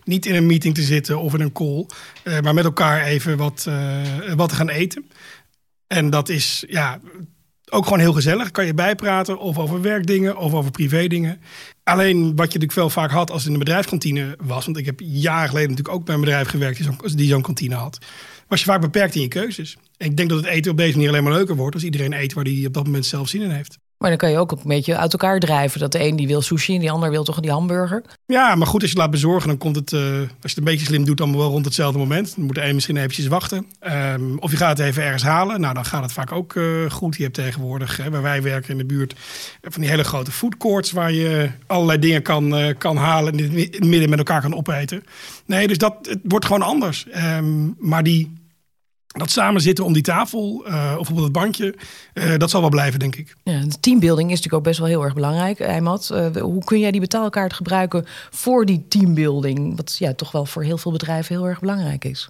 niet 0.04 0.26
in 0.26 0.36
een 0.36 0.46
meeting 0.46 0.76
te 0.76 0.82
zitten 0.82 1.20
of 1.20 1.34
in 1.34 1.42
een 1.42 1.52
call. 1.52 1.86
maar 2.42 2.54
met 2.54 2.66
elkaar 2.66 3.04
even 3.04 3.38
wat, 3.38 3.68
wat 4.36 4.50
te 4.50 4.56
gaan 4.56 4.70
eten. 4.70 5.10
En 5.88 6.10
dat 6.10 6.30
is 6.30 6.64
ja, 6.68 7.00
ook 7.72 7.84
gewoon 7.84 8.00
heel 8.00 8.14
gezellig. 8.14 8.52
Kan 8.52 8.66
je 8.66 8.74
bijpraten 8.74 9.40
of 9.40 9.58
over 9.58 9.82
werkdingen 9.82 10.38
of 10.38 10.54
over 10.54 10.72
privédingen. 10.72 11.42
Alleen 11.84 12.22
wat 12.22 12.30
je 12.30 12.36
natuurlijk 12.36 12.72
veel 12.72 12.90
vaak 12.90 13.12
had 13.12 13.32
als 13.32 13.46
in 13.46 13.52
de 13.52 13.58
bedrijfskantine 13.58 14.38
was. 14.42 14.66
Want 14.66 14.78
ik 14.78 14.86
heb 14.86 15.00
jaren 15.04 15.50
geleden 15.50 15.70
natuurlijk 15.70 15.98
ook 15.98 16.06
bij 16.06 16.16
een 16.16 16.22
bedrijf 16.22 16.48
gewerkt 16.48 17.18
die 17.18 17.28
zo'n 17.28 17.42
kantine 17.42 17.76
had. 17.76 17.98
Was 18.48 18.60
je 18.60 18.66
vaak 18.66 18.82
beperkt 18.82 19.16
in 19.16 19.22
je 19.22 19.28
keuzes. 19.28 19.78
En 19.98 20.10
ik 20.10 20.18
denk 20.18 20.30
dat 20.30 20.38
het 20.38 20.48
eten 20.48 20.72
op 20.72 20.78
deze 20.78 20.94
manier 20.94 21.10
alleen 21.10 21.24
maar 21.24 21.34
leuker 21.34 21.56
wordt 21.56 21.76
als 21.76 21.84
iedereen 21.84 22.14
eet 22.14 22.34
waar 22.34 22.44
hij 22.44 22.66
op 22.66 22.74
dat 22.74 22.86
moment 22.86 23.06
zelf 23.06 23.28
zin 23.28 23.42
in 23.42 23.50
heeft. 23.50 23.78
Maar 24.00 24.10
dan 24.10 24.18
kan 24.18 24.32
je 24.32 24.38
ook 24.38 24.52
een 24.52 24.60
beetje 24.64 24.98
uit 24.98 25.12
elkaar 25.12 25.40
drijven. 25.40 25.80
Dat 25.80 25.92
de 25.92 26.04
een 26.04 26.16
die 26.16 26.28
wil 26.28 26.42
sushi 26.42 26.74
en 26.74 26.80
die 26.80 26.92
ander 26.92 27.10
wil 27.10 27.24
toch 27.24 27.40
die 27.40 27.52
hamburger. 27.52 28.04
Ja, 28.26 28.56
maar 28.56 28.68
goed, 28.68 28.82
als 28.82 28.92
je 28.92 28.98
laat 28.98 29.12
bezorgen, 29.12 29.48
dan 29.48 29.58
komt 29.58 29.76
het, 29.76 29.92
uh, 29.92 30.02
als 30.02 30.28
je 30.42 30.48
het 30.48 30.58
een 30.58 30.64
beetje 30.64 30.86
slim 30.86 31.06
doet, 31.06 31.18
dan 31.18 31.38
wel 31.38 31.50
rond 31.50 31.66
hetzelfde 31.66 32.00
moment. 32.00 32.36
Dan 32.36 32.46
moet 32.46 32.56
de 32.56 32.66
een 32.66 32.74
misschien 32.74 32.98
eventjes 32.98 33.28
wachten. 33.28 33.66
Um, 34.14 34.40
of 34.40 34.52
je 34.52 34.58
gaat 34.58 34.78
het 34.78 34.88
even 34.88 35.04
ergens 35.04 35.24
halen. 35.24 35.62
Nou, 35.62 35.74
dan 35.74 35.86
gaat 35.86 36.02
het 36.02 36.12
vaak 36.12 36.32
ook 36.32 36.54
uh, 36.54 36.90
goed. 36.90 37.16
Je 37.16 37.24
hebt 37.24 37.36
tegenwoordig, 37.36 37.98
hè, 37.98 38.10
waar 38.10 38.22
wij 38.22 38.42
werken 38.42 38.72
in 38.72 38.78
de 38.78 38.86
buurt, 38.86 39.16
van 39.62 39.82
die 39.82 39.90
hele 39.90 40.04
grote 40.04 40.32
foodcourts 40.32 40.92
waar 40.92 41.12
je 41.12 41.50
allerlei 41.68 42.00
dingen 42.00 42.22
kan, 42.22 42.60
uh, 42.60 42.68
kan 42.78 42.98
halen 42.98 43.34
en 43.34 43.40
in 43.40 43.58
het 43.72 43.86
midden 43.86 44.10
met 44.10 44.20
elkaar 44.20 44.42
kan 44.42 44.56
opeten. 44.56 45.04
Nee, 45.46 45.68
dus 45.68 45.78
dat 45.78 45.96
het 46.02 46.20
wordt 46.24 46.46
gewoon 46.46 46.62
anders. 46.62 47.06
Um, 47.38 47.76
maar 47.80 48.04
die 48.04 48.38
dat 49.18 49.32
samen 49.32 49.62
zitten 49.62 49.86
om 49.86 49.94
die 49.94 50.04
tafel 50.04 50.66
uh, 50.68 50.96
of 50.98 51.10
op 51.10 51.18
het 51.18 51.32
bandje, 51.32 51.76
uh, 52.14 52.38
dat 52.38 52.50
zal 52.50 52.62
wel 52.62 52.70
blijven, 52.70 53.00
denk 53.00 53.16
ik. 53.16 53.36
Ja, 53.44 53.60
de 53.60 53.80
teambuilding 53.80 54.32
is 54.32 54.36
natuurlijk 54.36 54.54
ook 54.54 54.64
best 54.64 54.80
wel 54.80 54.88
heel 54.88 55.04
erg 55.04 55.14
belangrijk, 55.14 55.60
Eimad. 55.60 56.10
Uh, 56.14 56.42
hoe 56.42 56.64
kun 56.64 56.80
jij 56.80 56.92
die 56.92 57.02
betaalkaart 57.02 57.54
gebruiken 57.54 58.06
voor 58.30 58.66
die 58.66 58.86
teambuilding? 58.88 59.76
Wat 59.76 59.96
ja, 59.98 60.14
toch 60.14 60.32
wel 60.32 60.46
voor 60.46 60.64
heel 60.64 60.78
veel 60.78 60.92
bedrijven 60.92 61.36
heel 61.36 61.48
erg 61.48 61.60
belangrijk 61.60 62.06
is. 62.06 62.30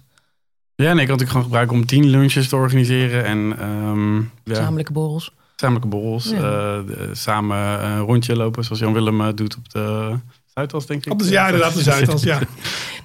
Ja, 0.74 0.92
nee, 0.92 1.02
ik 1.02 1.08
kan 1.08 1.18
het 1.18 1.28
gewoon 1.28 1.42
gebruiken 1.42 1.76
om 1.76 1.86
teamlunches 1.86 2.48
te 2.48 2.56
organiseren. 2.56 3.24
En, 3.24 3.68
um, 3.68 4.18
ja. 4.18 4.54
Gezamenlijke 4.54 4.92
borrels. 4.92 5.34
Gezamenlijke 5.52 5.88
borrels. 5.88 6.30
Ja. 6.30 6.82
samen 7.12 7.84
een 7.84 7.98
rondje 7.98 8.36
lopen, 8.36 8.64
zoals 8.64 8.80
Jan 8.80 8.92
Willem 8.92 9.34
doet 9.34 9.56
op 9.56 9.70
de 9.70 10.18
Zuidas, 10.54 10.86
denk 10.86 11.06
ik. 11.06 11.12
Op 11.12 11.18
de, 11.18 11.30
ja, 11.30 11.44
inderdaad, 11.44 11.74
de 11.74 11.82
Zuidas, 11.82 12.22
ja. 12.22 12.38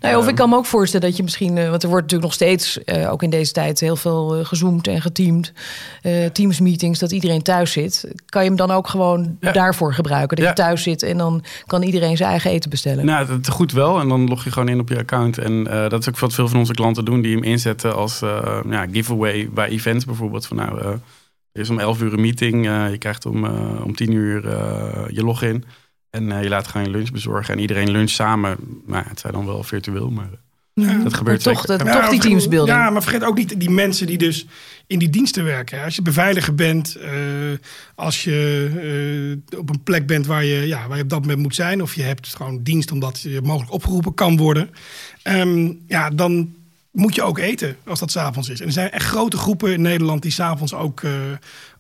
Nou, 0.01 0.17
of 0.17 0.27
ik 0.27 0.35
kan 0.35 0.49
me 0.49 0.55
ook 0.55 0.65
voorstellen 0.65 1.07
dat 1.07 1.17
je 1.17 1.23
misschien, 1.23 1.57
uh, 1.57 1.69
want 1.69 1.83
er 1.83 1.89
wordt 1.89 2.03
natuurlijk 2.03 2.31
nog 2.31 2.33
steeds, 2.33 2.79
uh, 2.85 3.11
ook 3.11 3.23
in 3.23 3.29
deze 3.29 3.51
tijd, 3.51 3.79
heel 3.79 3.95
veel 3.95 4.39
uh, 4.39 4.45
gezoomd 4.45 4.87
en 4.87 5.01
geteamd. 5.01 5.53
teams 6.33 6.59
meetings, 6.59 6.99
dat 6.99 7.11
iedereen 7.11 7.41
thuis 7.41 7.71
zit. 7.71 8.11
Kan 8.25 8.41
je 8.41 8.47
hem 8.47 8.57
dan 8.57 8.71
ook 8.71 8.87
gewoon 8.87 9.37
ja. 9.39 9.51
daarvoor 9.51 9.93
gebruiken? 9.93 10.37
Dat 10.37 10.45
ja. 10.45 10.51
je 10.51 10.57
thuis 10.57 10.83
zit 10.83 11.03
en 11.03 11.17
dan 11.17 11.43
kan 11.65 11.81
iedereen 11.81 12.17
zijn 12.17 12.29
eigen 12.29 12.51
eten 12.51 12.69
bestellen. 12.69 13.05
Nou, 13.05 13.27
dat 13.27 13.49
goed 13.49 13.71
wel. 13.71 13.99
En 13.99 14.09
dan 14.09 14.27
log 14.27 14.43
je 14.43 14.51
gewoon 14.51 14.69
in 14.69 14.79
op 14.79 14.89
je 14.89 14.97
account. 14.97 15.37
En 15.37 15.63
dat 15.63 15.99
is 15.99 16.09
ook 16.09 16.19
wat 16.19 16.33
veel 16.33 16.47
van 16.47 16.59
onze 16.59 16.73
klanten 16.73 17.05
doen, 17.05 17.21
die 17.21 17.35
hem 17.35 17.43
inzetten 17.43 17.95
als 17.95 18.19
ja, 18.69 18.87
giveaway 18.91 19.49
bij 19.53 19.67
events 19.67 20.05
bijvoorbeeld. 20.05 20.45
Van 20.45 20.57
nou, 20.57 20.81
er 20.81 21.61
is 21.61 21.69
om 21.69 21.79
11 21.79 22.01
uur 22.01 22.13
een 22.13 22.21
meeting. 22.21 22.65
je 22.65 22.97
krijgt 22.97 23.25
om, 23.25 23.45
om 23.83 23.95
10 23.95 24.11
uur 24.11 24.41
je 25.13 25.23
login. 25.23 25.63
En 26.15 26.29
uh, 26.29 26.43
je 26.43 26.49
laat 26.49 26.67
gewoon 26.67 26.85
je 26.85 26.91
lunch 26.91 27.11
bezorgen 27.11 27.53
en 27.53 27.59
iedereen 27.59 27.91
lunch 27.91 28.09
samen. 28.09 28.57
Maar 28.85 29.05
het 29.09 29.19
zijn 29.19 29.33
dan 29.33 29.45
wel 29.45 29.63
virtueel, 29.63 30.09
maar 30.09 30.29
ja. 30.73 30.97
dat 31.03 31.13
gebeurt 31.13 31.43
toch, 31.43 31.65
dat, 31.65 31.83
ja, 31.83 32.01
toch 32.01 32.09
die 32.09 32.19
teamsbuilding. 32.19 32.77
Ja, 32.77 32.89
maar 32.89 33.01
vergeet 33.01 33.23
ook 33.23 33.37
niet 33.37 33.59
die 33.59 33.69
mensen 33.69 34.07
die 34.07 34.17
dus 34.17 34.45
in 34.87 34.99
die 34.99 35.09
diensten 35.09 35.43
werken. 35.43 35.83
Als 35.83 35.95
je 35.95 36.01
beveiliger 36.01 36.55
bent, 36.55 36.97
uh, 37.01 37.11
als 37.95 38.23
je 38.23 39.39
uh, 39.51 39.59
op 39.59 39.69
een 39.69 39.83
plek 39.83 40.07
bent 40.07 40.25
waar 40.25 40.43
je, 40.43 40.67
ja, 40.67 40.87
waar 40.87 40.97
je 40.97 41.03
op 41.03 41.09
dat 41.09 41.21
moment 41.21 41.39
moet 41.39 41.55
zijn, 41.55 41.81
of 41.81 41.95
je 41.95 42.01
hebt 42.01 42.35
gewoon 42.35 42.63
dienst 42.63 42.91
omdat 42.91 43.21
je 43.21 43.41
mogelijk 43.43 43.71
opgeroepen 43.71 44.13
kan 44.13 44.37
worden, 44.37 44.69
um, 45.23 45.79
ja, 45.87 46.09
dan 46.09 46.53
moet 46.95 47.15
je 47.15 47.23
ook 47.23 47.37
eten 47.37 47.77
als 47.85 47.99
dat 47.99 48.11
s'avonds 48.11 48.49
is. 48.49 48.59
En 48.59 48.65
er 48.65 48.71
zijn 48.71 48.91
echt 48.91 49.05
grote 49.05 49.37
groepen 49.37 49.73
in 49.73 49.81
Nederland 49.81 50.21
die 50.21 50.31
s'avonds 50.31 50.73
ook, 50.73 51.01
uh, 51.01 51.11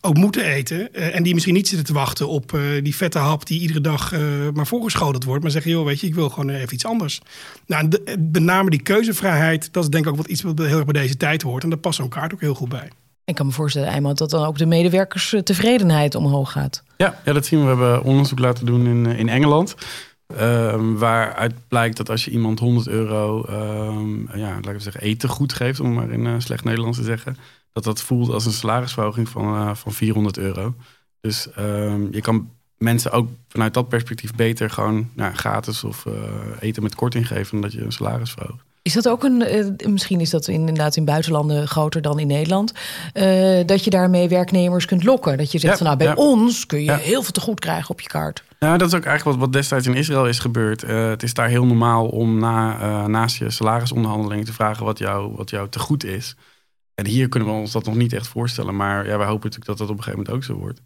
ook 0.01 0.15
moeten 0.15 0.45
eten. 0.45 0.89
Uh, 0.91 1.15
en 1.15 1.23
die 1.23 1.33
misschien 1.33 1.53
niet 1.53 1.67
zitten 1.67 1.85
te 1.85 1.93
wachten 1.93 2.27
op 2.27 2.51
uh, 2.51 2.83
die 2.83 2.95
vette 2.95 3.19
hap 3.19 3.45
die 3.45 3.59
iedere 3.59 3.81
dag 3.81 4.11
maar 4.53 4.67
voorgeschoteld 4.67 5.23
wordt. 5.23 5.43
Maar 5.43 5.51
zeggen, 5.51 5.71
joh, 5.71 5.85
weet 5.85 5.99
je, 5.99 6.07
ik 6.07 6.15
wil 6.15 6.29
gewoon 6.29 6.49
even 6.49 6.73
iets 6.73 6.85
anders. 6.85 7.21
Nou, 7.65 7.87
de, 7.87 8.17
met 8.31 8.43
name 8.43 8.69
die 8.69 8.81
keuzevrijheid, 8.81 9.73
dat 9.73 9.83
is 9.83 9.89
denk 9.89 10.05
ik 10.05 10.11
ook 10.11 10.17
wat 10.17 10.27
iets 10.27 10.41
wat 10.41 10.57
heel 10.57 10.75
erg 10.75 10.85
bij 10.85 11.01
deze 11.01 11.17
tijd 11.17 11.41
hoort. 11.41 11.63
En 11.63 11.69
daar 11.69 11.79
past 11.79 11.97
zo'n 11.97 12.09
kaart 12.09 12.33
ook 12.33 12.41
heel 12.41 12.55
goed 12.55 12.69
bij. 12.69 12.89
Ik 13.25 13.35
kan 13.35 13.45
me 13.45 13.51
voorstellen, 13.51 13.89
Eimond, 13.89 14.17
dat 14.17 14.29
dan 14.29 14.45
ook 14.45 14.57
de 14.57 14.65
medewerkerstevredenheid 14.65 16.15
omhoog 16.15 16.51
gaat. 16.51 16.83
Ja, 16.97 17.21
ja, 17.25 17.33
dat 17.33 17.45
zien 17.45 17.59
we. 17.59 17.65
We 17.65 17.71
hebben 17.71 18.03
onderzoek 18.03 18.39
laten 18.39 18.65
doen 18.65 18.87
in, 18.87 19.05
in 19.05 19.29
Engeland. 19.29 19.75
Um, 20.27 20.97
waaruit 20.97 21.67
blijkt 21.67 21.97
dat 21.97 22.09
als 22.09 22.25
je 22.25 22.31
iemand 22.31 22.59
100 22.59 22.87
euro 22.87 23.45
um, 23.49 24.29
ja, 24.33 24.59
laat 24.61 24.73
ik 24.73 24.81
zeggen, 24.81 25.01
eten 25.01 25.29
goed 25.29 25.53
geeft, 25.53 25.79
om 25.79 25.93
maar 25.93 26.09
in 26.09 26.25
uh, 26.25 26.35
slecht 26.37 26.63
Nederlands 26.63 26.97
te 26.97 27.03
zeggen, 27.03 27.37
dat 27.71 27.83
dat 27.83 28.01
voelt 28.01 28.29
als 28.29 28.45
een 28.45 28.51
salarisverhoging 28.51 29.29
van, 29.29 29.55
uh, 29.55 29.75
van 29.75 29.91
400 29.91 30.37
euro. 30.37 30.75
Dus 31.21 31.47
um, 31.59 32.07
je 32.11 32.21
kan 32.21 32.49
mensen 32.77 33.11
ook 33.11 33.29
vanuit 33.47 33.73
dat 33.73 33.87
perspectief 33.87 34.33
beter 34.35 34.69
gewoon 34.69 35.09
nou, 35.13 35.33
gratis 35.33 35.83
of 35.83 36.05
uh, 36.05 36.13
eten 36.59 36.83
met 36.83 36.95
korting 36.95 37.27
geven 37.27 37.51
dan 37.51 37.61
dat 37.61 37.73
je 37.73 37.81
een 37.81 37.91
salaris 37.91 38.31
verhoogt. 38.31 38.63
Is 38.81 38.93
dat 38.93 39.09
ook 39.09 39.23
een, 39.23 39.41
uh, 39.81 39.89
misschien 39.89 40.19
is 40.19 40.29
dat 40.29 40.47
inderdaad 40.47 40.95
in 40.95 41.05
buitenlanden 41.05 41.67
groter 41.67 42.01
dan 42.01 42.19
in 42.19 42.27
Nederland, 42.27 42.73
uh, 43.13 43.59
dat 43.65 43.83
je 43.83 43.89
daarmee 43.89 44.29
werknemers 44.29 44.85
kunt 44.85 45.03
lokken? 45.03 45.37
Dat 45.37 45.51
je 45.51 45.59
zegt, 45.59 45.71
ja, 45.71 45.77
van, 45.77 45.85
nou 45.85 45.97
bij 45.97 46.07
ja. 46.07 46.13
ons 46.13 46.65
kun 46.65 46.79
je 46.79 46.85
ja. 46.85 46.97
heel 46.97 47.21
veel 47.21 47.31
te 47.31 47.41
goed 47.41 47.59
krijgen 47.59 47.89
op 47.89 48.01
je 48.01 48.07
kaart. 48.07 48.43
Nou, 48.59 48.77
dat 48.77 48.87
is 48.87 48.93
ook 48.93 49.05
eigenlijk 49.05 49.37
wat, 49.37 49.45
wat 49.45 49.53
destijds 49.53 49.87
in 49.87 49.93
Israël 49.93 50.27
is 50.27 50.39
gebeurd. 50.39 50.81
Het 50.81 51.23
is 51.23 51.33
daar 51.33 51.47
heel 51.47 51.65
normaal 51.65 52.07
om 52.07 52.39
na, 52.39 53.07
naast 53.07 53.37
je 53.37 53.49
salarisonderhandeling 53.49 54.45
te 54.45 54.53
vragen 54.53 54.85
wat 54.85 54.97
jou, 54.97 55.35
wat 55.35 55.49
jou 55.49 55.69
te 55.69 55.79
goed 55.79 56.03
is. 56.03 56.35
En 56.95 57.05
hier 57.05 57.29
kunnen 57.29 57.49
we 57.49 57.55
ons 57.55 57.71
dat 57.71 57.85
nog 57.85 57.95
niet 57.95 58.13
echt 58.13 58.27
voorstellen. 58.27 58.75
Maar 58.75 59.07
ja, 59.07 59.17
wij 59.17 59.27
hopen 59.27 59.49
natuurlijk 59.49 59.65
dat 59.65 59.77
dat 59.77 59.89
op 59.89 59.97
een 59.97 60.03
gegeven 60.03 60.25
moment 60.25 60.35
ook 60.35 60.43
zo 60.43 60.61
wordt. 60.61 60.81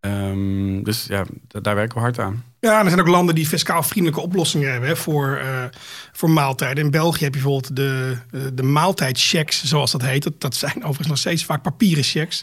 Um, 0.00 0.82
dus 0.82 1.04
ja, 1.08 1.24
daar 1.48 1.74
werken 1.74 1.94
we 1.94 2.00
hard 2.02 2.18
aan. 2.18 2.44
Ja, 2.60 2.80
er 2.80 2.88
zijn 2.88 3.00
ook 3.00 3.06
landen 3.06 3.34
die 3.34 3.46
fiscaal 3.46 3.82
vriendelijke 3.82 4.24
oplossingen 4.24 4.70
hebben 4.70 4.88
hè, 4.88 4.96
voor, 4.96 5.40
uh, 5.42 5.64
voor 6.12 6.30
maaltijden. 6.30 6.84
In 6.84 6.90
België 6.90 7.24
heb 7.24 7.34
je 7.34 7.40
bijvoorbeeld 7.40 7.76
de, 7.76 8.16
uh, 8.30 8.42
de 8.52 8.62
maaltijdchecks, 8.62 9.64
zoals 9.64 9.90
dat 9.90 10.02
heet. 10.02 10.22
Dat, 10.22 10.40
dat 10.40 10.54
zijn 10.54 10.76
overigens 10.84 11.08
nog 11.08 11.18
steeds 11.18 11.44
vaak 11.44 11.62
papieren 11.62 12.04
checks. 12.04 12.42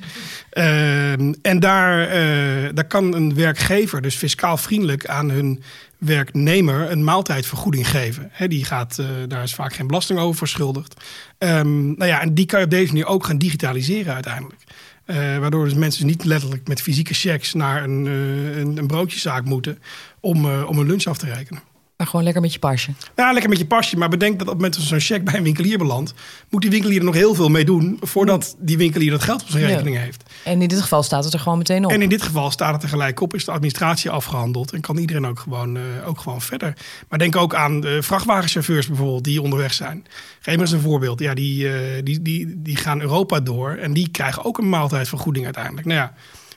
Uh, 0.54 1.12
en 1.42 1.60
daar, 1.60 2.00
uh, 2.00 2.70
daar 2.74 2.88
kan 2.88 3.14
een 3.14 3.36
werkgever 3.36 4.02
dus 4.02 4.16
fiscaal 4.16 4.58
vriendelijk 4.58 5.06
aan 5.06 5.30
hun 5.30 5.64
werknemer 5.98 6.92
een 6.92 7.04
maaltijdvergoeding 7.04 7.90
geven. 7.90 8.30
He, 8.32 8.48
die 8.48 8.66
gaat, 8.66 9.02
daar 9.28 9.44
is 9.44 9.54
vaak 9.54 9.74
geen 9.74 9.88
belasting 9.88 10.20
over 10.20 10.38
verschuldigd. 10.38 11.04
Um, 11.38 11.98
nou 11.98 12.06
ja, 12.10 12.22
en 12.22 12.34
die 12.34 12.46
kan 12.46 12.60
je 12.60 12.66
op 12.66 12.72
deze 12.72 12.92
manier 12.92 13.06
ook 13.06 13.26
gaan 13.26 13.38
digitaliseren 13.38 14.14
uiteindelijk. 14.14 14.64
Uh, 15.08 15.38
waardoor 15.38 15.64
dus 15.64 15.74
mensen 15.74 16.06
niet 16.06 16.24
letterlijk 16.24 16.68
met 16.68 16.82
fysieke 16.82 17.14
checks 17.14 17.54
naar 17.54 17.84
een, 17.84 18.06
uh, 18.06 18.58
een, 18.58 18.78
een, 18.78 18.88
broodjeszaak 18.88 19.46
moeten 19.46 19.80
om, 20.20 20.46
uh, 20.46 20.70
om 20.70 20.78
een 20.78 20.88
lunch 20.88 21.06
af 21.06 21.18
te 21.18 21.34
rekenen. 21.34 21.62
Maar 21.98 22.08
gewoon 22.08 22.24
lekker 22.24 22.42
met 22.42 22.54
je 22.54 22.60
pasje. 22.60 22.92
Ja, 23.16 23.32
lekker 23.32 23.50
met 23.50 23.60
je 23.60 23.66
pasje. 23.66 23.98
Maar 23.98 24.10
bedenk 24.10 24.32
dat 24.32 24.42
op 24.42 24.48
het 24.48 24.56
moment 24.56 24.74
dat 24.74 24.84
zo'n 24.84 25.00
check 25.00 25.24
bij 25.24 25.34
een 25.34 25.44
winkelier 25.44 25.78
belandt, 25.78 26.14
moet 26.50 26.62
die 26.62 26.70
winkelier 26.70 26.98
er 26.98 27.06
nog 27.06 27.14
heel 27.14 27.36
veel 27.36 27.50
mee 27.50 27.66
doen 27.66 27.98
voordat 28.02 28.56
die 28.60 28.78
winkelier 28.78 29.12
dat 29.12 29.24
geld 29.24 29.42
op 29.42 29.48
zijn 29.48 29.66
rekening 29.66 29.96
ja. 29.96 30.02
heeft. 30.02 30.24
En 30.44 30.62
in 30.62 30.68
dit 30.68 30.82
geval 30.82 31.04
staat 31.04 31.24
het 31.24 31.34
er 31.34 31.40
gewoon 31.40 31.58
meteen 31.58 31.86
op. 31.86 31.92
En 31.92 32.02
in 32.02 32.10
dit 32.10 32.22
geval 32.22 32.52
staat 32.52 32.74
het 32.74 32.84
er 32.84 32.90
gelijk 32.90 33.20
op, 33.20 33.34
is 33.34 33.46
de 33.46 33.52
administratie 33.52 34.10
afgehandeld 34.10 34.74
en 34.74 34.82
kan 34.82 34.98
iedereen 34.98 35.26
ook 35.26 35.40
gewoon, 35.40 35.78
uh, 35.78 35.84
ook 36.06 36.20
gewoon 36.20 36.42
verder. 36.42 36.74
Maar 37.10 37.20
denk 37.20 37.36
ook 37.36 37.56
aan 37.56 37.82
de 37.82 38.04
vrachtwagenchauffeurs 38.04 38.88
bijvoorbeeld 38.88 39.24
die 39.24 39.42
onderweg 39.42 39.74
zijn. 39.74 40.06
Geef 40.40 40.56
me 40.56 40.62
eens 40.62 40.72
een 40.72 40.80
voorbeeld. 40.80 41.20
Ja, 41.20 41.34
die, 41.34 41.64
uh, 41.64 41.74
die, 42.04 42.22
die, 42.22 42.62
die 42.62 42.76
gaan 42.76 43.02
Europa 43.02 43.40
door 43.40 43.72
en 43.72 43.94
die 43.94 44.10
krijgen 44.10 44.46
ook 44.46 44.58
een 44.58 44.70
maaltijdvergoeding 44.70 45.46
uiteindelijk. 45.46 45.88
Nou 45.88 46.00
ja, 46.00 46.14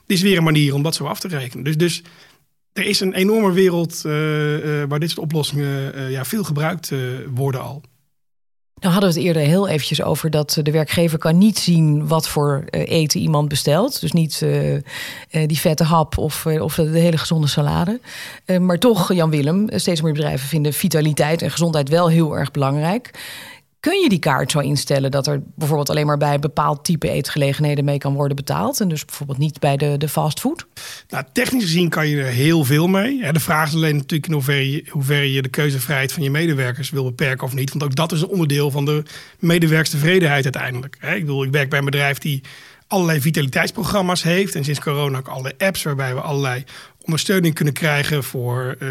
dit 0.06 0.16
is 0.16 0.22
weer 0.22 0.36
een 0.36 0.44
manier 0.44 0.74
om 0.74 0.82
dat 0.82 0.94
zo 0.94 1.04
af 1.04 1.20
te 1.20 1.28
rekenen. 1.28 1.64
Dus, 1.64 1.76
dus 1.76 2.02
er 2.80 2.86
is 2.86 3.00
een 3.00 3.14
enorme 3.14 3.52
wereld 3.52 4.02
uh, 4.06 4.12
uh, 4.12 4.84
waar 4.88 5.00
dit 5.00 5.10
soort 5.10 5.22
oplossingen 5.22 5.98
uh, 5.98 6.10
ja, 6.10 6.24
veel 6.24 6.44
gebruikt 6.44 6.92
worden 7.34 7.60
al. 7.62 7.82
Nou 8.80 8.92
hadden 8.92 9.12
we 9.12 9.18
het 9.18 9.26
eerder 9.26 9.42
heel 9.42 9.68
eventjes 9.68 10.02
over 10.02 10.30
dat 10.30 10.58
de 10.62 10.70
werkgever 10.70 11.18
kan 11.18 11.38
niet 11.38 11.58
zien 11.58 12.08
wat 12.08 12.28
voor 12.28 12.64
eten 12.70 13.20
iemand 13.20 13.48
bestelt. 13.48 14.00
Dus 14.00 14.12
niet 14.12 14.44
die 15.46 15.58
vette 15.58 15.84
hap 15.84 16.18
of, 16.18 16.46
of 16.46 16.74
de 16.74 16.98
hele 16.98 17.18
gezonde 17.18 17.46
salade. 17.46 18.00
maar 18.60 18.78
toch, 18.78 19.12
Jan 19.12 19.30
Willem, 19.30 19.68
steeds 19.74 20.00
meer 20.00 20.12
bedrijven 20.12 20.48
vinden 20.48 20.72
vitaliteit 20.72 21.42
en 21.42 21.50
gezondheid 21.50 21.88
wel 21.88 22.08
heel 22.08 22.38
erg 22.38 22.50
belangrijk. 22.50 23.10
Kun 23.80 24.00
je 24.00 24.08
die 24.08 24.18
kaart 24.18 24.50
zo 24.50 24.58
instellen 24.58 25.10
dat 25.10 25.26
er 25.26 25.42
bijvoorbeeld 25.54 25.90
alleen 25.90 26.06
maar 26.06 26.18
bij 26.18 26.38
bepaald 26.38 26.84
type 26.84 27.10
eetgelegenheden 27.10 27.84
mee 27.84 27.98
kan 27.98 28.14
worden 28.14 28.36
betaald? 28.36 28.80
En 28.80 28.88
dus 28.88 29.04
bijvoorbeeld 29.04 29.38
niet 29.38 29.60
bij 29.60 29.76
de, 29.76 29.96
de 29.98 30.08
fastfood? 30.08 30.66
Nou, 31.08 31.24
technisch 31.32 31.62
gezien 31.62 31.88
kan 31.88 32.08
je 32.08 32.22
er 32.22 32.26
heel 32.26 32.64
veel 32.64 32.86
mee. 32.86 33.32
De 33.32 33.40
vraag 33.40 33.68
is 33.68 33.74
alleen 33.74 33.96
natuurlijk 33.96 34.26
in 34.26 34.32
hoeverre 34.90 35.30
je, 35.30 35.32
je 35.32 35.42
de 35.42 35.48
keuzevrijheid 35.48 36.12
van 36.12 36.22
je 36.22 36.30
medewerkers 36.30 36.90
wil 36.90 37.04
beperken 37.04 37.46
of 37.46 37.54
niet. 37.54 37.70
Want 37.70 37.82
ook 37.82 37.94
dat 37.94 38.12
is 38.12 38.22
een 38.22 38.28
onderdeel 38.28 38.70
van 38.70 38.84
de 38.84 39.02
medewerkstevredenheid 39.38 40.44
uiteindelijk. 40.44 40.96
Ik 41.00 41.20
bedoel, 41.20 41.44
ik 41.44 41.52
werk 41.52 41.70
bij 41.70 41.78
een 41.78 41.84
bedrijf 41.84 42.18
die 42.18 42.42
allerlei 42.90 43.20
vitaliteitsprogramma's 43.20 44.22
heeft. 44.22 44.54
En 44.54 44.64
sinds 44.64 44.80
corona 44.80 45.18
ook 45.18 45.28
alle 45.28 45.54
apps 45.58 45.82
waarbij 45.82 46.14
we 46.14 46.20
allerlei 46.20 46.64
ondersteuning 47.04 47.54
kunnen 47.54 47.74
krijgen 47.74 48.24
voor 48.24 48.76
uh, 48.78 48.88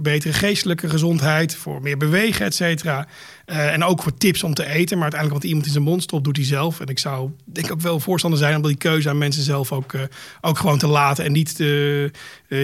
betere 0.00 0.32
geestelijke 0.32 0.88
gezondheid, 0.88 1.54
voor 1.54 1.82
meer 1.82 1.96
bewegen, 1.96 2.46
et 2.46 2.54
cetera. 2.54 3.06
Uh, 3.46 3.72
en 3.72 3.84
ook 3.84 4.02
voor 4.02 4.14
tips 4.14 4.42
om 4.42 4.54
te 4.54 4.66
eten. 4.66 4.96
Maar 4.96 5.02
uiteindelijk 5.02 5.40
wat 5.40 5.44
iemand 5.44 5.66
in 5.66 5.72
zijn 5.72 5.84
mond 5.84 6.02
stopt, 6.02 6.24
doet 6.24 6.36
hij 6.36 6.44
zelf. 6.44 6.80
En 6.80 6.86
ik 6.86 6.98
zou 6.98 7.30
denk 7.44 7.66
ik 7.66 7.72
ook 7.72 7.80
wel 7.80 8.00
voorstander 8.00 8.38
zijn 8.38 8.56
om 8.56 8.62
die 8.62 8.76
keuze 8.76 9.08
aan 9.08 9.18
mensen 9.18 9.42
zelf 9.42 9.72
ook, 9.72 9.92
uh, 9.92 10.00
ook 10.40 10.58
gewoon 10.58 10.78
te 10.78 10.86
laten. 10.86 11.24
En 11.24 11.32
niet 11.32 11.58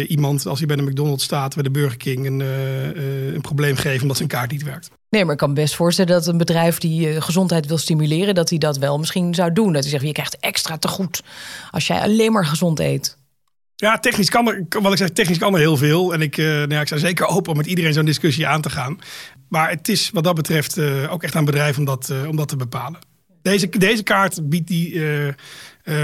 iemand, 0.09 0.46
als 0.46 0.59
hij 0.59 0.66
bij 0.66 0.77
de 0.77 0.83
McDonald's 0.83 1.25
staat, 1.25 1.55
bij 1.55 1.62
de 1.62 1.70
Burger 1.70 1.96
King, 1.96 2.27
een, 2.27 2.40
een 3.35 3.40
probleem 3.40 3.77
geven 3.77 4.03
omdat 4.03 4.16
zijn 4.16 4.29
kaart 4.29 4.51
niet 4.51 4.62
werkt. 4.62 4.90
Nee, 5.11 5.25
maar 5.25 5.33
ik 5.33 5.38
kan 5.38 5.49
me 5.49 5.55
best 5.55 5.75
voorstellen 5.75 6.12
dat 6.12 6.27
een 6.27 6.38
bedrijf 6.38 6.79
die 6.79 7.20
gezondheid 7.20 7.66
wil 7.66 7.79
stimuleren, 7.79 8.35
dat 8.35 8.51
hij 8.51 8.59
dat 8.59 8.79
wel 8.79 8.99
misschien 8.99 9.35
zou 9.35 9.53
doen. 9.53 9.72
Dat 9.72 9.83
hij 9.83 9.90
zegt, 9.90 10.05
je 10.05 10.12
krijgt 10.12 10.38
extra 10.40 10.79
te 10.79 10.88
goed 10.88 11.22
als 11.70 11.87
jij 11.87 12.01
alleen 12.01 12.33
maar 12.33 12.46
gezond 12.46 12.81
eet. 12.81 13.16
Ja, 13.78 13.98
technisch 13.98 14.28
kan 14.28 14.48
er, 14.48 14.66
wat 14.82 14.92
ik 14.92 14.98
zeg, 14.98 15.10
technisch 15.10 15.38
kan 15.38 15.54
er 15.54 15.60
heel 15.60 15.76
veel. 15.76 16.12
En 16.12 16.20
ik, 16.20 16.36
uh, 16.36 16.46
nou 16.46 16.68
ja, 16.68 16.80
ik 16.80 16.88
zou 16.88 17.00
zeker 17.00 17.26
open 17.26 17.50
om 17.50 17.56
met 17.56 17.66
iedereen 17.66 17.92
zo'n 17.92 18.04
discussie 18.04 18.46
aan 18.46 18.60
te 18.60 18.70
gaan. 18.70 18.98
Maar 19.48 19.70
het 19.70 19.88
is 19.88 20.10
wat 20.10 20.24
dat 20.24 20.34
betreft 20.34 20.78
uh, 20.78 21.12
ook 21.12 21.22
echt 21.22 21.34
aan 21.34 21.44
bedrijf 21.44 21.78
om 21.78 21.84
dat, 21.84 22.08
uh, 22.12 22.28
om 22.28 22.36
dat 22.36 22.48
te 22.48 22.56
bepalen. 22.56 23.00
Deze, 23.42 23.68
deze 23.68 24.02
kaart 24.02 24.48
biedt 24.48 24.68
die 24.68 25.02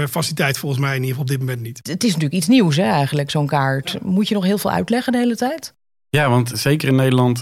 faciliteit 0.09 0.57
volgens 0.57 0.81
mij 0.81 0.95
in 0.95 1.03
ieder 1.03 1.09
geval 1.09 1.23
op 1.23 1.29
dit 1.29 1.39
moment 1.39 1.61
niet. 1.61 1.79
Het 1.83 2.03
is 2.03 2.09
natuurlijk 2.09 2.33
iets 2.33 2.47
nieuws 2.47 2.75
hè, 2.75 2.83
eigenlijk, 2.83 3.31
zo'n 3.31 3.47
kaart. 3.47 3.97
Moet 4.01 4.27
je 4.27 4.33
nog 4.33 4.43
heel 4.43 4.57
veel 4.57 4.71
uitleggen 4.71 5.11
de 5.11 5.17
hele 5.17 5.35
tijd? 5.35 5.73
Ja, 6.09 6.29
want 6.29 6.51
zeker 6.53 6.87
in 6.87 6.95
Nederland 6.95 7.37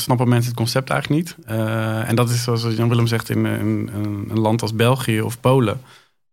snappen 0.00 0.28
mensen 0.28 0.50
het 0.50 0.56
concept 0.56 0.90
eigenlijk 0.90 1.22
niet. 1.22 1.46
en 2.06 2.16
dat 2.16 2.30
is 2.30 2.42
zoals 2.42 2.66
Jan 2.76 2.88
Willem 2.88 3.06
zegt 3.06 3.30
in, 3.30 3.46
in, 3.46 3.90
in 3.94 4.24
een 4.28 4.40
land 4.40 4.62
als 4.62 4.74
België 4.74 5.20
of 5.20 5.40
Polen 5.40 5.80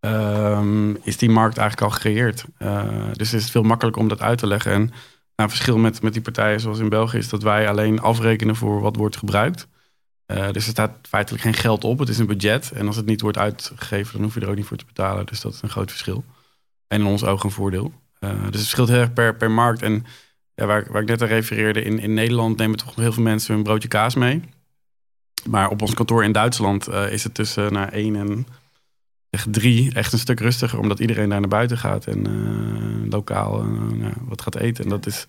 um, 0.05 0.97
is 1.03 1.17
die 1.17 1.29
markt 1.29 1.57
eigenlijk 1.57 1.91
al 1.91 1.97
gecreëerd. 1.97 2.45
Uh, 2.59 3.11
dus 3.11 3.33
is 3.33 3.41
het 3.41 3.51
veel 3.51 3.63
makkelijker 3.63 4.01
om 4.01 4.07
dat 4.07 4.21
uit 4.21 4.37
te 4.37 4.47
leggen. 4.47 4.71
En 4.71 4.91
nou, 5.35 5.49
verschil 5.49 5.77
met, 5.77 6.01
met 6.01 6.13
die 6.13 6.21
partijen 6.21 6.59
zoals 6.59 6.79
in 6.79 6.89
België 6.89 7.17
is 7.17 7.29
dat 7.29 7.43
wij 7.43 7.69
alleen 7.69 7.99
afrekenen 7.99 8.55
voor 8.55 8.81
wat 8.81 8.95
wordt 8.95 9.17
gebruikt. 9.17 9.67
Uh, 10.27 10.51
dus 10.51 10.65
er 10.65 10.71
staat 10.71 10.97
feitelijk 11.01 11.43
geen 11.43 11.53
geld 11.53 11.83
op. 11.83 11.99
Het 11.99 12.09
is 12.09 12.17
een 12.17 12.27
budget. 12.27 12.71
En 12.71 12.87
als 12.87 12.95
het 12.95 13.05
niet 13.05 13.21
wordt 13.21 13.37
uitgegeven, 13.37 14.13
dan 14.13 14.23
hoef 14.23 14.33
je 14.33 14.39
er 14.39 14.49
ook 14.49 14.55
niet 14.55 14.65
voor 14.65 14.77
te 14.77 14.85
betalen. 14.85 15.25
Dus 15.25 15.41
dat 15.41 15.53
is 15.53 15.61
een 15.61 15.69
groot 15.69 15.89
verschil. 15.89 16.23
En 16.87 16.99
in 16.99 17.05
ons 17.05 17.23
ogen 17.23 17.45
een 17.45 17.55
voordeel. 17.55 17.93
Uh, 18.19 18.29
dus 18.29 18.41
het 18.43 18.55
verschilt 18.55 18.89
heel 18.89 18.99
erg 18.99 19.13
per, 19.13 19.35
per 19.35 19.51
markt. 19.51 19.81
En 19.81 20.05
ja, 20.53 20.65
waar, 20.65 20.87
waar 20.91 21.01
ik 21.01 21.07
net 21.07 21.21
aan 21.21 21.27
refereerde, 21.27 21.81
in, 21.81 21.99
in 21.99 22.13
Nederland 22.13 22.57
nemen 22.57 22.77
toch 22.77 22.95
heel 22.95 23.13
veel 23.13 23.23
mensen 23.23 23.55
een 23.55 23.63
broodje 23.63 23.87
kaas 23.87 24.15
mee. 24.15 24.41
Maar 25.49 25.69
op 25.69 25.81
ons 25.81 25.93
kantoor 25.93 26.23
in 26.23 26.31
Duitsland 26.31 26.89
is 26.89 27.23
het 27.23 27.33
tussen 27.33 27.73
naar 27.73 27.91
nou, 27.91 27.93
1 27.93 28.15
en 28.15 28.45
echt 29.31 29.53
drie 29.53 29.93
echt 29.93 30.13
een 30.13 30.19
stuk 30.19 30.39
rustiger, 30.39 30.79
omdat 30.79 30.99
iedereen 30.99 31.29
daar 31.29 31.39
naar 31.39 31.49
buiten 31.49 31.77
gaat 31.77 32.05
en 32.05 32.29
uh, 32.29 33.11
lokaal 33.11 33.65
uh, 33.65 34.01
ja, 34.01 34.11
wat 34.21 34.41
gaat 34.41 34.55
eten. 34.55 34.83
En 34.83 34.89
dat 34.89 35.05
is 35.05 35.27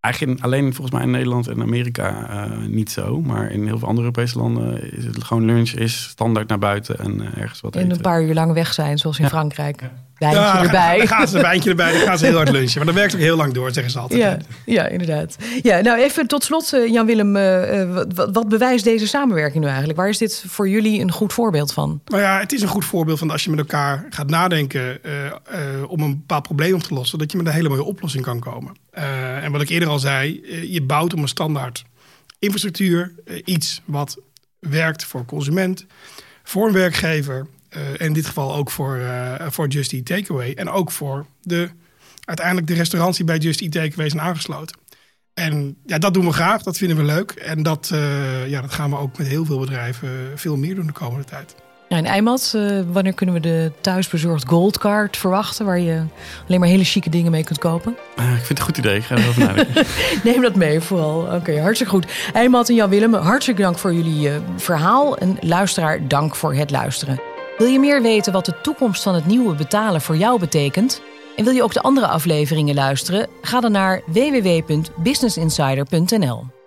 eigenlijk 0.00 0.40
alleen 0.40 0.74
volgens 0.74 0.90
mij 0.90 1.02
in 1.02 1.10
Nederland 1.10 1.48
en 1.48 1.62
Amerika 1.62 2.30
uh, 2.30 2.66
niet 2.66 2.90
zo. 2.90 3.20
Maar 3.20 3.50
in 3.50 3.66
heel 3.66 3.78
veel 3.78 3.88
andere 3.88 4.06
Europese 4.06 4.38
landen 4.38 4.92
is 4.96 5.04
het 5.04 5.24
gewoon 5.24 5.44
lunch 5.44 5.70
is 5.70 6.02
standaard 6.02 6.48
naar 6.48 6.58
buiten 6.58 6.98
en 6.98 7.34
ergens 7.36 7.60
wat 7.60 7.74
eten. 7.74 7.88
En 7.88 7.96
een 7.96 8.02
paar 8.02 8.22
uur 8.22 8.34
lang 8.34 8.52
weg 8.52 8.74
zijn, 8.74 8.98
zoals 8.98 9.18
in 9.18 9.24
ja. 9.24 9.30
Frankrijk. 9.30 9.80
Ja 9.80 10.11
wijntje 10.30 10.58
ja, 10.58 10.62
erbij. 10.62 10.98
Dan 10.98 11.06
gaan 11.06 11.28
ze 11.28 11.36
een 11.36 11.42
wijntje 11.42 11.70
erbij, 11.70 11.92
dan 11.92 12.00
gaan 12.00 12.18
ze 12.18 12.24
heel 12.24 12.36
hard 12.36 12.50
lunchen. 12.50 12.76
Maar 12.76 12.86
dat 12.86 12.94
werkt 12.94 13.14
ook 13.14 13.20
heel 13.20 13.36
lang 13.36 13.52
door, 13.52 13.72
zeggen 13.72 13.92
ze 13.92 13.98
altijd. 13.98 14.20
Ja, 14.20 14.36
ja 14.64 14.86
inderdaad. 14.86 15.36
Ja, 15.62 15.80
nou 15.80 15.98
even 15.98 16.26
tot 16.26 16.44
slot, 16.44 16.74
uh, 16.74 16.92
Jan-Willem. 16.92 17.36
Uh, 17.36 18.04
wat, 18.14 18.30
wat, 18.32 18.48
bewijst 18.48 18.84
deze 18.84 19.06
samenwerking 19.06 19.60
nu 19.60 19.68
eigenlijk? 19.68 19.98
Waar 19.98 20.08
is 20.08 20.18
dit 20.18 20.44
voor 20.46 20.68
jullie 20.68 21.00
een 21.00 21.12
goed 21.12 21.32
voorbeeld 21.32 21.72
van? 21.72 22.00
Nou 22.04 22.22
ja, 22.22 22.38
het 22.38 22.52
is 22.52 22.62
een 22.62 22.68
goed 22.68 22.84
voorbeeld 22.84 23.18
van 23.18 23.30
als 23.30 23.44
je 23.44 23.50
met 23.50 23.58
elkaar 23.58 24.06
gaat 24.10 24.30
nadenken... 24.30 24.98
Uh, 25.06 25.10
om 25.86 26.00
een 26.00 26.16
bepaald 26.16 26.42
probleem 26.42 26.74
op 26.74 26.82
te 26.82 26.94
lossen... 26.94 27.18
dat 27.18 27.30
je 27.30 27.36
met 27.36 27.46
een 27.46 27.52
hele 27.52 27.68
mooie 27.68 27.84
oplossing 27.84 28.24
kan 28.24 28.38
komen. 28.40 28.76
en 29.42 29.52
wat 29.52 29.60
ik 29.60 29.68
eerder 29.68 29.88
al 29.88 29.98
zei, 29.98 30.40
je 30.72 30.82
bouwt 30.82 31.14
om 31.14 31.22
een 31.22 31.28
standaard 31.28 31.84
infrastructuur... 32.38 33.14
iets 33.44 33.82
wat 33.84 34.16
werkt 34.58 35.04
voor 35.04 35.24
consument, 35.24 35.86
voor 36.42 36.66
een 36.66 36.72
werkgever... 36.72 37.46
Uh, 37.76 38.06
in 38.06 38.12
dit 38.12 38.26
geval 38.26 38.54
ook 38.54 38.70
voor, 38.70 38.96
uh, 38.96 39.34
voor 39.48 39.68
Just 39.68 39.92
Eat 39.92 40.04
Takeaway. 40.04 40.54
En 40.54 40.68
ook 40.70 40.90
voor 40.90 41.26
de, 41.40 41.68
uiteindelijk 42.24 42.66
de 42.66 42.74
restaurants 42.74 43.16
die 43.16 43.26
bij 43.26 43.38
Just 43.38 43.60
Eat 43.60 43.72
Takeaway 43.72 44.08
zijn 44.08 44.22
aangesloten. 44.22 44.76
En 45.34 45.76
ja, 45.86 45.98
dat 45.98 46.14
doen 46.14 46.24
we 46.24 46.32
graag, 46.32 46.62
dat 46.62 46.78
vinden 46.78 46.96
we 46.96 47.02
leuk. 47.02 47.30
En 47.30 47.62
dat, 47.62 47.90
uh, 47.92 48.48
ja, 48.48 48.60
dat 48.60 48.72
gaan 48.72 48.90
we 48.90 48.96
ook 48.96 49.18
met 49.18 49.26
heel 49.26 49.44
veel 49.44 49.58
bedrijven 49.58 50.10
veel 50.34 50.56
meer 50.56 50.74
doen 50.74 50.86
de 50.86 50.92
komende 50.92 51.24
tijd. 51.24 51.54
Ja, 51.88 51.98
in 51.98 52.06
Eimat, 52.06 52.56
wanneer 52.92 53.12
kunnen 53.12 53.34
we 53.34 53.40
de 53.40 53.72
thuisbezorgd 53.80 54.48
Goldcard 54.48 55.16
verwachten... 55.16 55.66
waar 55.66 55.78
je 55.78 56.02
alleen 56.46 56.60
maar 56.60 56.68
hele 56.68 56.84
chique 56.84 57.10
dingen 57.10 57.30
mee 57.30 57.44
kunt 57.44 57.58
kopen? 57.58 57.96
ik 58.16 58.22
vind 58.22 58.48
het 58.48 58.58
een 58.58 58.64
goed 58.64 58.78
idee, 58.78 58.96
ik 58.96 59.04
ga 59.04 59.16
erover 59.16 59.44
nadenken. 59.46 59.86
Neem 60.24 60.42
dat 60.42 60.54
mee 60.54 60.80
vooral. 60.80 61.34
Oké, 61.34 61.60
hartstikke 61.60 61.92
goed. 61.92 62.06
Eimat 62.32 62.68
en 62.68 62.74
Jan 62.74 62.90
Willem, 62.90 63.14
hartstikke 63.14 63.62
dank 63.62 63.78
voor 63.78 63.94
jullie 63.94 64.30
verhaal. 64.56 65.16
En 65.16 65.36
luisteraar, 65.40 66.08
dank 66.08 66.36
voor 66.36 66.54
het 66.54 66.70
luisteren. 66.70 67.31
Wil 67.58 67.66
je 67.66 67.78
meer 67.78 68.02
weten 68.02 68.32
wat 68.32 68.44
de 68.44 68.60
toekomst 68.60 69.02
van 69.02 69.14
het 69.14 69.26
nieuwe 69.26 69.54
betalen 69.54 70.00
voor 70.00 70.16
jou 70.16 70.38
betekent? 70.38 71.02
En 71.36 71.44
wil 71.44 71.52
je 71.52 71.62
ook 71.62 71.72
de 71.72 71.82
andere 71.82 72.06
afleveringen 72.06 72.74
luisteren? 72.74 73.28
Ga 73.42 73.60
dan 73.60 73.72
naar 73.72 74.02
www.businessinsider.nl. 74.06 76.61